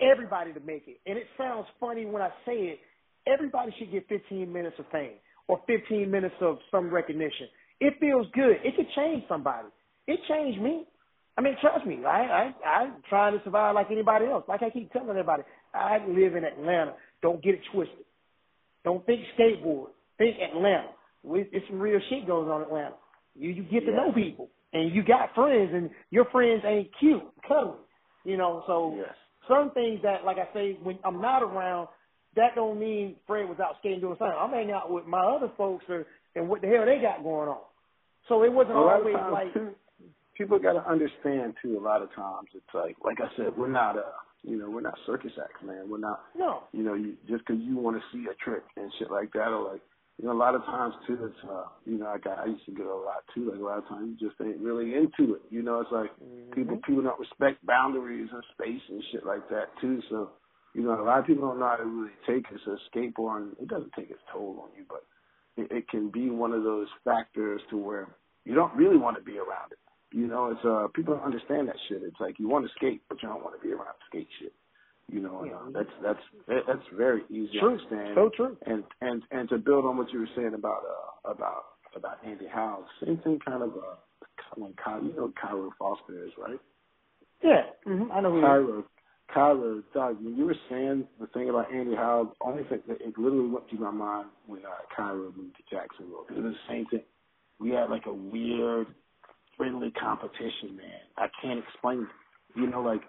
[0.00, 1.00] everybody to make it.
[1.06, 2.78] And it sounds funny when I say it.
[3.26, 5.18] Everybody should get 15 minutes of fame
[5.48, 7.48] or 15 minutes of some recognition.
[7.80, 8.56] It feels good.
[8.64, 9.68] It could change somebody.
[10.06, 10.86] It changed me.
[11.38, 14.44] I mean, trust me, I I I'm trying to survive like anybody else.
[14.48, 15.42] Like I keep telling everybody,
[15.74, 16.94] I live in Atlanta.
[17.22, 18.04] Don't get it twisted.
[18.84, 19.88] Don't think skateboard.
[20.18, 20.88] Think Atlanta.
[21.24, 22.94] It's some real shit goes on in Atlanta.
[23.34, 27.22] You you get to know people, and you got friends, and your friends ain't cute,
[27.46, 27.74] cuddly.
[28.24, 29.14] You know, so yes.
[29.46, 31.88] certain things that, like I say, when I'm not around,
[32.34, 34.36] that don't mean Fred was out skating doing something.
[34.38, 37.48] I'm hanging out with my other folks, or, and what the hell they got going
[37.48, 37.60] on.
[38.28, 39.52] So it wasn't always like.
[39.52, 39.74] Too
[40.36, 41.78] people got to understand too.
[41.78, 44.02] A lot of times, it's like, like I said, we're not uh,
[44.46, 45.90] you know, we're not circus acts, man.
[45.90, 46.62] We're not, no.
[46.72, 49.48] You know, you just because you want to see a trick and shit like that,
[49.48, 49.82] or like,
[50.18, 52.64] you know, a lot of times too, it's, uh, you know, I got, I used
[52.66, 53.50] to get a lot too.
[53.50, 55.42] Like a lot of times, you just ain't really into it.
[55.50, 56.52] You know, it's like mm-hmm.
[56.52, 60.00] people, people don't respect boundaries and space and shit like that too.
[60.08, 60.30] So,
[60.74, 62.60] you know, a lot of people don't know how to really take it.
[62.64, 65.04] So skateboarding, it doesn't take its toll on you, but
[65.56, 68.14] it, it can be one of those factors to where
[68.44, 69.78] you don't really want to be around it.
[70.12, 72.02] You know, it's uh people don't understand that shit.
[72.02, 74.52] It's like you want to skate, but you don't want to be around skate shit.
[75.12, 77.60] You know, and, uh, that's that's that's very easy true.
[77.60, 78.12] to understand.
[78.14, 78.56] So true.
[78.66, 82.46] And and and to build on what you were saying about uh about about Andy
[82.52, 83.96] Howell, same thing kind of uh
[84.56, 86.58] when Cairo, you know Cairo Foster is, right?
[87.42, 88.10] Yeah, mm-hmm.
[88.12, 88.84] I know who Cairo.
[89.32, 93.00] Cairo, Doug, when you were saying the thing about Andy Howell, the only thing that
[93.00, 96.26] it literally went through my mind when uh, Cairo moved to Jacksonville.
[96.30, 97.02] It was the same thing.
[97.58, 98.86] We had like a weird,
[99.56, 101.00] friendly competition, man.
[101.16, 102.60] I can't explain it.
[102.60, 103.02] You know, like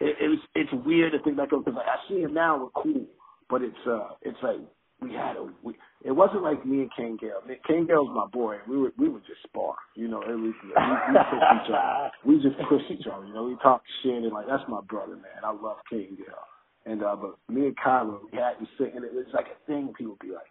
[0.00, 0.38] it, it was.
[0.54, 2.58] It's weird to think back on because like, I see him now.
[2.58, 3.06] We're cool,
[3.50, 4.60] but it's uh, it's like
[5.00, 5.46] we had a.
[5.62, 5.74] We,
[6.04, 7.40] it wasn't like me and King Gale.
[7.66, 8.56] King Gale's my boy.
[8.68, 9.74] We were we would just spar.
[9.94, 12.10] You know, it was, we, we push each other.
[12.24, 13.26] We just push each other.
[13.26, 15.44] You know, we talk shit and like that's my brother, man.
[15.44, 16.44] I love King Gale.
[16.86, 19.66] And uh, but me and Cairo, we had to sit, and it was like a
[19.66, 19.92] thing.
[19.96, 20.48] People be like,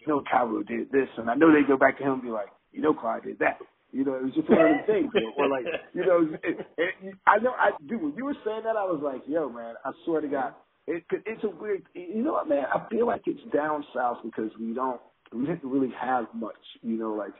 [0.00, 2.28] you know, Cairo did this, and I know they go back to him and be
[2.28, 3.58] like, you know, Clyde did that.
[3.94, 5.12] You know, it was just one of them things.
[5.38, 7.98] or like, you know, it, it, I know, I do.
[7.98, 10.54] When you were saying that, I was like, yo, man, I swear to God,
[10.88, 11.84] it, it's a weird.
[11.94, 12.64] You know what, man?
[12.74, 15.00] I feel like it's down south because we don't
[15.32, 16.58] we didn't really have much.
[16.82, 17.34] You know, like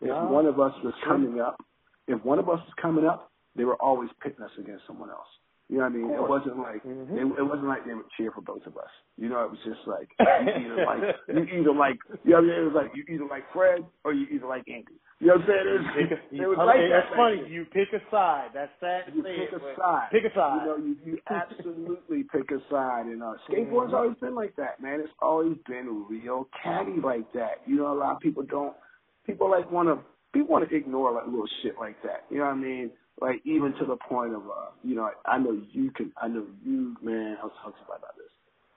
[0.00, 0.24] if no.
[0.28, 1.58] one of us was coming up,
[2.06, 5.28] if one of us was coming up, they were always pitting us against someone else.
[5.68, 6.10] You know what I mean?
[6.16, 7.12] It wasn't like mm-hmm.
[7.12, 8.88] it, it wasn't like they would cheer for both of us.
[9.20, 12.48] You know, it was just like you either like you either like you know what
[12.48, 12.56] I mean?
[12.56, 14.96] It was like you either like Fred or you either like Andy.
[15.20, 15.66] You know what I'm saying?
[15.68, 16.08] It was, pick
[16.40, 17.44] it was like that's that, funny.
[17.52, 18.48] You pick a side.
[18.56, 19.12] That's sad.
[19.12, 20.08] You pick it, a side.
[20.08, 20.56] Pick a side.
[20.56, 23.12] You know, you, you absolutely pick a side.
[23.12, 25.04] And uh, skateboarding's always been like that, man.
[25.04, 27.60] It's always been real catty like that.
[27.68, 28.72] You know, a lot of people don't.
[29.26, 30.00] People like want to.
[30.32, 32.24] People want to ignore like little shit like that.
[32.30, 32.90] You know what I mean?
[33.20, 36.28] Like even to the point of uh, you know, I, I know you can, I
[36.28, 37.36] know you, man.
[37.40, 38.30] I was talking about this.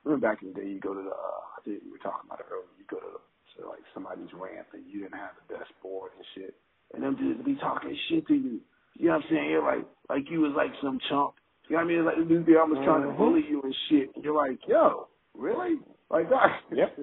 [0.03, 2.25] Remember back in the day, you go to the, uh, I think we were talking
[2.25, 2.73] about it earlier.
[2.81, 3.21] You go to, the,
[3.61, 6.55] to like somebody's ramp and you didn't have the best board and shit,
[6.93, 8.61] and them dudes be talking shit to you.
[8.97, 9.49] You know what I'm saying?
[9.49, 11.37] You're like, like you was like some chump.
[11.69, 12.05] You know what I mean?
[12.05, 13.21] Like dudes be almost trying to mm-hmm.
[13.21, 14.09] bully you and shit.
[14.15, 15.77] And you're like, yo, really?
[16.09, 16.65] Like that?
[16.71, 16.97] Yep.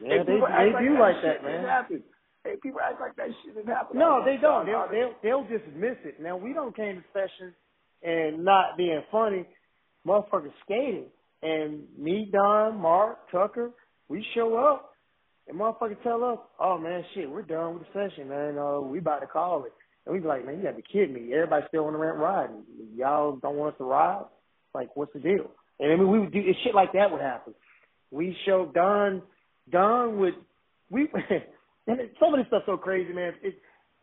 [0.00, 1.64] yeah, they, they do like that, man.
[1.64, 2.02] Happen.
[2.44, 3.98] Hey, people act like that shit didn't happen.
[3.98, 4.66] No, they don't.
[4.66, 6.20] They'll, they'll they'll just miss it.
[6.20, 7.54] Now we don't came to sessions
[8.02, 9.44] and not being funny,
[10.06, 11.06] motherfuckers skating.
[11.42, 13.70] And me, Don, Mark, Tucker,
[14.08, 14.92] we show up
[15.48, 18.58] and motherfuckers tell us, Oh man, shit, we're done with the session, man.
[18.58, 19.72] Uh, we about to call it.
[20.06, 21.32] And we be like, Man, you gotta be kidding me.
[21.34, 22.62] Everybody's still on the ramp riding.
[22.96, 24.24] Y'all don't want us to ride?
[24.74, 25.50] Like, what's the deal?
[25.80, 27.54] And I mean we would do shit like that would happen.
[28.10, 29.22] We show Don
[29.70, 30.34] Don would
[30.90, 31.08] we
[31.88, 33.32] And it, some of this stuff's so crazy, man.
[33.42, 33.56] It,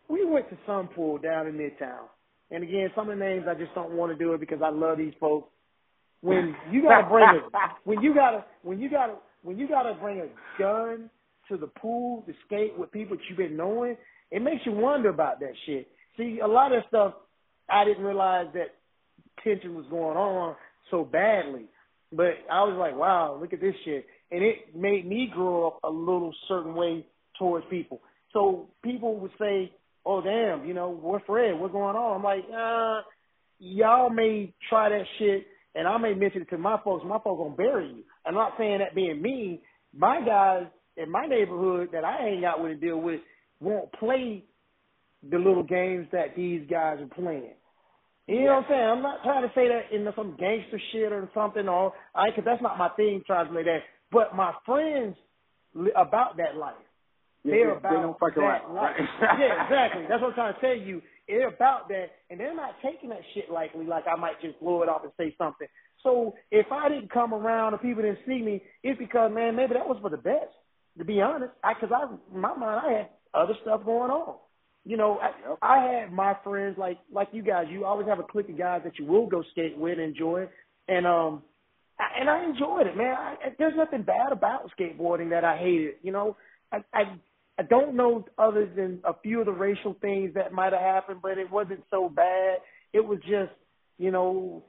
[0.10, 2.06] we went to some pool down in Midtown.
[2.52, 4.70] And again, some of the names I just don't want to do it because I
[4.70, 5.50] love these folks.
[6.22, 7.40] When you gotta bring a
[7.84, 10.28] when you gotta when you gotta when you gotta bring a
[10.60, 11.10] gun
[11.50, 13.96] to the pool to skate with people that you've been knowing,
[14.32, 15.88] it makes you wonder about that shit.
[16.18, 17.14] See, a lot of stuff
[17.70, 18.76] I didn't realize that
[19.44, 20.56] tension was going on
[20.90, 21.66] so badly.
[22.12, 24.06] But I was like, wow, look at this shit.
[24.32, 27.06] And it made me grow up a little certain way
[27.38, 28.02] towards people.
[28.34, 29.72] So people would say,
[30.06, 31.60] "Oh damn, you know, what Fred?
[31.60, 33.02] What's going on?" I'm like, uh,
[33.60, 37.06] y'all may try that shit, and I may mention it to my folks.
[37.06, 38.04] My folks gonna bury you.
[38.26, 39.60] I'm not saying that being mean.
[39.94, 40.66] My guys
[40.98, 43.22] in my neighborhood that I hang out with and deal with
[43.60, 44.44] won't play
[45.30, 47.54] the little games that these guys are playing.
[48.28, 48.84] You know what I'm saying?
[48.84, 52.44] I'm not trying to say that in some gangster shit or something, or I, cause
[52.44, 53.22] that's not my thing.
[53.26, 53.80] Trying to say that,
[54.12, 55.16] but my friends
[55.96, 56.74] about that life.
[57.46, 58.96] They're about they don't fuck that life.
[59.22, 60.04] yeah, exactly.
[60.10, 61.02] That's what I'm trying to tell you.
[61.28, 63.86] They're about that, and they're not taking that shit lightly.
[63.86, 65.68] Like I might just blow it off and say something.
[66.04, 69.74] So if I didn't come around or people didn't see me, it's because man, maybe
[69.74, 70.54] that was for the best.
[70.98, 74.38] To be honest, because I, in my mind, I had other stuff going on.
[74.86, 75.32] You know, I,
[75.62, 77.66] I had my friends like like you guys.
[77.70, 80.48] You always have a clique of guys that you will go skate with, and enjoy,
[80.88, 81.42] and um,
[82.00, 83.16] I, and I enjoyed it, man.
[83.16, 85.96] I, there's nothing bad about skateboarding that I hated.
[86.04, 86.38] You know,
[86.72, 87.04] I, I
[87.58, 91.20] I don't know other than a few of the racial things that might have happened,
[91.22, 92.58] but it wasn't so bad.
[92.94, 93.54] It was just,
[93.98, 94.64] you know,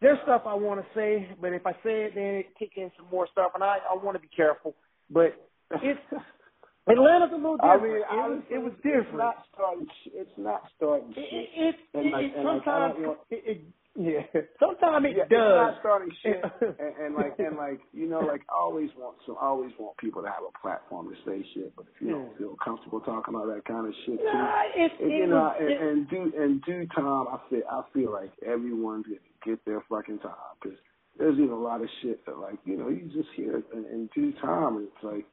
[0.00, 2.92] there's stuff I want to say, but if I say it, then it kick in
[2.96, 4.74] some more stuff, and I I want to be careful.
[5.10, 5.34] But
[5.82, 6.00] it's
[6.88, 7.82] Atlanta's a little different.
[7.82, 9.08] I mean, it, was, it was different.
[9.08, 9.86] It's not starting.
[10.06, 11.14] It's not starting.
[11.16, 12.94] It, it, it, it, sometimes
[13.30, 13.60] it, it
[13.98, 14.22] yeah,
[14.60, 15.32] sometimes it yeah, does.
[15.32, 16.42] It's not starting shit,
[16.78, 19.96] and, and like and like you know, like I always want so I always want
[19.98, 21.74] people to have a platform to say shit.
[21.76, 22.14] But if you yeah.
[22.14, 25.26] don't feel comfortable talking about that kind of shit, nah, too, it, and, it you
[25.26, 29.64] know, and, and due and due time, I feel I feel like everyone's gonna get
[29.64, 30.78] their fucking time because
[31.18, 33.84] there's even a lot of shit that like you know you just hear it in,
[33.86, 34.76] in due time.
[34.76, 35.26] And it's like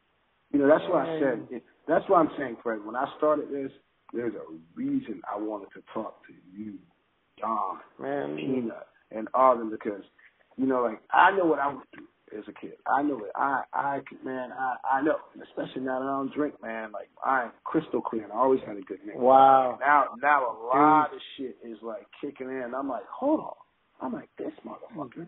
[0.52, 2.86] you know that's why I said that's why I'm saying, Fred.
[2.86, 3.72] When I started this,
[4.14, 4.46] there's a
[4.76, 6.80] reason I wanted to talk to you,
[7.40, 10.04] Don, man, Peanut and all of them because,
[10.58, 12.08] you know, like I know what I went through.
[12.38, 12.74] as a kid.
[12.88, 13.32] I know it.
[13.36, 15.18] I, I, man, I, I know.
[15.34, 16.92] And especially now that I don't drink, man.
[16.92, 18.24] Like I'm crystal clear.
[18.24, 19.20] And I always had a good name.
[19.20, 19.78] Wow.
[19.80, 21.16] Now, now a lot Dude.
[21.18, 22.74] of shit is like kicking in.
[22.76, 23.54] I'm like, hold on.
[24.02, 25.28] I'm like this motherfucker.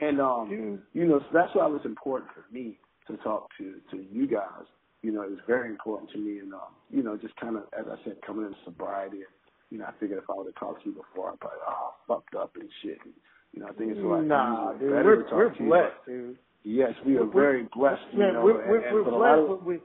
[0.00, 0.82] And um, Dude.
[0.92, 2.78] you know, so that's why it was important for me
[3.08, 4.66] to talk to to you guys.
[5.02, 7.64] You know, it was very important to me, and um, you know, just kind of
[7.78, 9.18] as I said, coming into sobriety.
[9.18, 9.26] And,
[9.70, 11.94] you know, I figured if I would have talked to you before, I'd probably oh
[12.06, 12.98] fucked up and shit.
[13.04, 13.14] And,
[13.52, 16.38] you know, I think it's a lot nah, dude, we're, we're blessed, dude.
[16.62, 18.02] Yes, we are we're, very blessed.
[18.12, 19.78] You know, we're, we're, and, we're blessed, but we,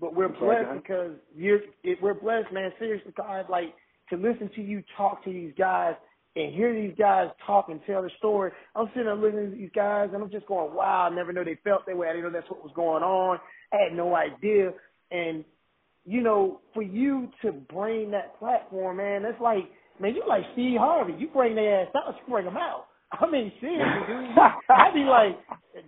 [0.00, 1.60] but we're blessed because you're.
[1.82, 2.72] It, we're blessed, man.
[2.78, 3.74] Seriously, God, like
[4.10, 5.94] to listen to you talk to these guys
[6.36, 8.50] and hear these guys talk and tell their story.
[8.74, 11.08] I'm sitting there listening to these guys, and I'm just going, "Wow!
[11.10, 12.08] I never knew they felt that way.
[12.08, 13.38] I didn't know that's what was going on.
[13.72, 14.72] I had no idea."
[15.10, 15.44] And
[16.04, 19.64] you know, for you to bring that platform, man, it's like
[20.00, 21.14] man, you like Steve Harvey.
[21.18, 22.86] You bring their ass out, you bring them out.
[23.12, 24.36] I mean, seriously, dude.
[24.68, 25.38] I be like,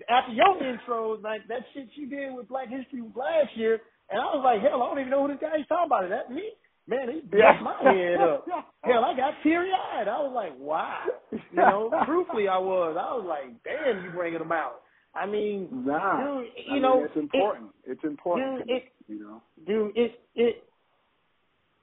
[0.08, 4.24] after your intros, like that shit you did with Black History last year, and I
[4.24, 6.04] was like, hell, I don't even know who this guy is talking about.
[6.04, 6.50] Is that me?
[6.88, 8.46] Man, he bust my head up.
[8.84, 10.06] Hell, I got teary eyed.
[10.06, 11.02] I was like, wow.
[11.32, 12.96] You know, truthfully, I was.
[12.96, 14.82] I was like, damn, you bringing them out.
[15.12, 17.70] I mean, nah, dude, you I mean, know, it's important.
[17.84, 18.68] It, it's important.
[18.68, 20.64] Dude, it, you know, dude, it it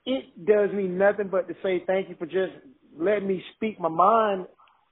[0.06, 2.54] it does me nothing but to say thank you for just
[2.98, 4.46] letting me speak my mind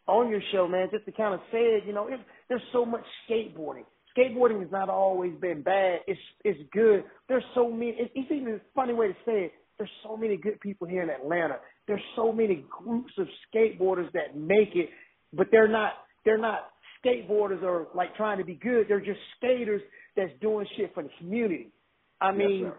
[0.07, 0.88] on your show, man.
[0.91, 2.19] Just to kind of say it, you know, it,
[2.49, 3.86] there's so much skateboarding.
[4.17, 5.99] Skateboarding has not always been bad.
[6.07, 7.03] It's it's good.
[7.27, 7.95] There's so many.
[7.97, 9.53] It's, it's even a funny way to say it.
[9.77, 11.57] There's so many good people here in Atlanta.
[11.88, 14.89] There's so many groups of skateboarders that make it,
[15.34, 15.93] but they're not
[16.25, 16.69] they're not
[17.03, 18.86] skateboarders or like trying to be good.
[18.88, 19.82] They're just skaters
[20.15, 21.71] that's doing shit for the community.
[22.22, 22.74] I mean, yes,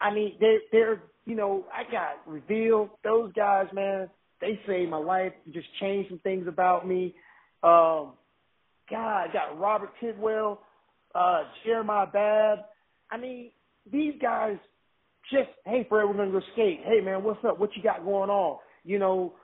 [0.00, 2.90] I mean, they're they're you know, I got revealed.
[3.04, 4.08] Those guys, man,
[4.40, 5.32] they saved my life.
[5.52, 7.14] Just changed some things about me.
[7.62, 8.14] Um,
[8.90, 10.60] God, I got Robert Tidwell,
[11.14, 12.58] uh, Jeremiah Babb.
[13.10, 13.50] I mean,
[13.90, 14.56] these guys
[15.30, 16.80] just, hey, Fred, we're gonna go skate.
[16.84, 17.58] Hey, man, what's up?
[17.58, 18.58] What you got going on?
[18.84, 19.34] You know,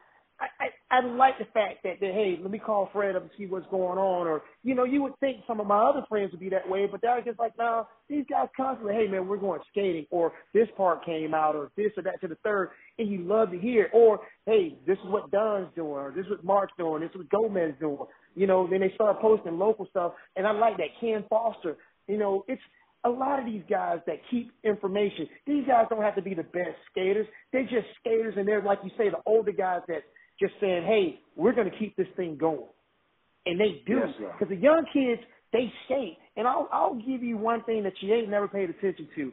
[0.41, 3.31] I, I I like the fact that, that hey, let me call Fred up and
[3.37, 4.27] see what's going on.
[4.27, 6.87] Or you know, you would think some of my other friends would be that way,
[6.91, 10.69] but they're just like, no, these guys constantly, hey man, we're going skating, or this
[10.77, 13.85] part came out, or this or that to the third, and you love to hear.
[13.85, 13.91] It.
[13.93, 17.17] Or hey, this is what Don's doing, or this is what Mark's doing, this is
[17.17, 17.99] what Gomez doing.
[18.35, 21.77] You know, then they start posting local stuff, and I like that Ken Foster.
[22.07, 22.63] You know, it's
[23.05, 25.29] a lot of these guys that keep information.
[25.47, 27.27] These guys don't have to be the best skaters.
[27.53, 30.03] They're just skaters, and they're like you say, the older guys that
[30.41, 32.69] just saying, hey, we're going to keep this thing going.
[33.47, 34.01] And they do.
[34.01, 35.23] Because yes, the young kids,
[35.53, 36.19] they skate.
[36.37, 39.33] And I'll, I'll give you one thing that you ain't never paid attention to.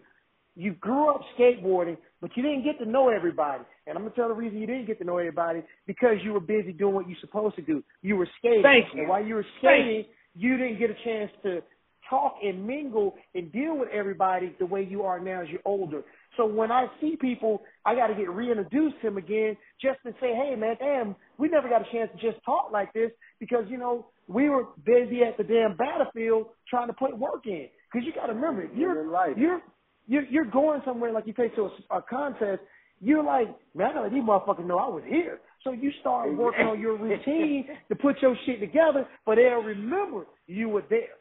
[0.55, 3.63] You grew up skateboarding, but you didn't get to know everybody.
[3.85, 6.31] And I'm going to tell the reason you didn't get to know everybody because you
[6.31, 7.83] were busy doing what you're supposed to do.
[8.01, 8.63] You were skating.
[8.63, 9.01] Thank you.
[9.01, 11.61] And while you were skating, you didn't get a chance to
[12.09, 16.03] talk and mingle and deal with everybody the way you are now as you're older.
[16.37, 20.11] So when I see people, I got to get reintroduced to them again just to
[20.21, 23.65] say, hey, man, damn, we never got a chance to just talk like this because,
[23.69, 27.67] you know, we were busy at the damn battlefield trying to put work in.
[27.91, 29.03] Because you got to remember, you're,
[29.37, 29.61] you're,
[30.07, 32.61] you're, you're going somewhere like you take to a, a contest,
[33.01, 35.39] you're like, man, I got to let these motherfuckers know I was here.
[35.63, 40.25] So you start working on your routine to put your shit together, but they'll remember
[40.47, 41.17] you were there.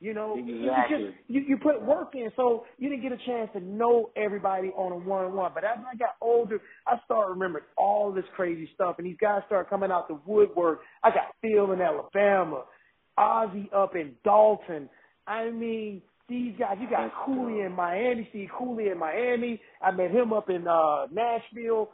[0.00, 0.96] You know, exactly.
[0.96, 4.10] you just you, you put work in, so you didn't get a chance to know
[4.16, 5.50] everybody on a one on one.
[5.52, 9.42] But as I got older, I started remembering all this crazy stuff, and these guys
[9.46, 10.80] started coming out the woodwork.
[11.02, 12.62] I got Phil in Alabama,
[13.18, 14.88] Ozzy up in Dalton.
[15.26, 16.76] I mean, these guys.
[16.80, 18.28] You got Cooley in Miami.
[18.32, 19.60] See Cooley in Miami.
[19.82, 21.90] I met him up in uh Nashville.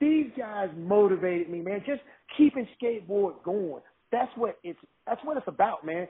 [0.00, 1.82] These guys motivated me, man.
[1.84, 2.02] Just
[2.36, 3.82] keeping skateboard going.
[4.12, 6.06] That's what it's that's what it's about, man.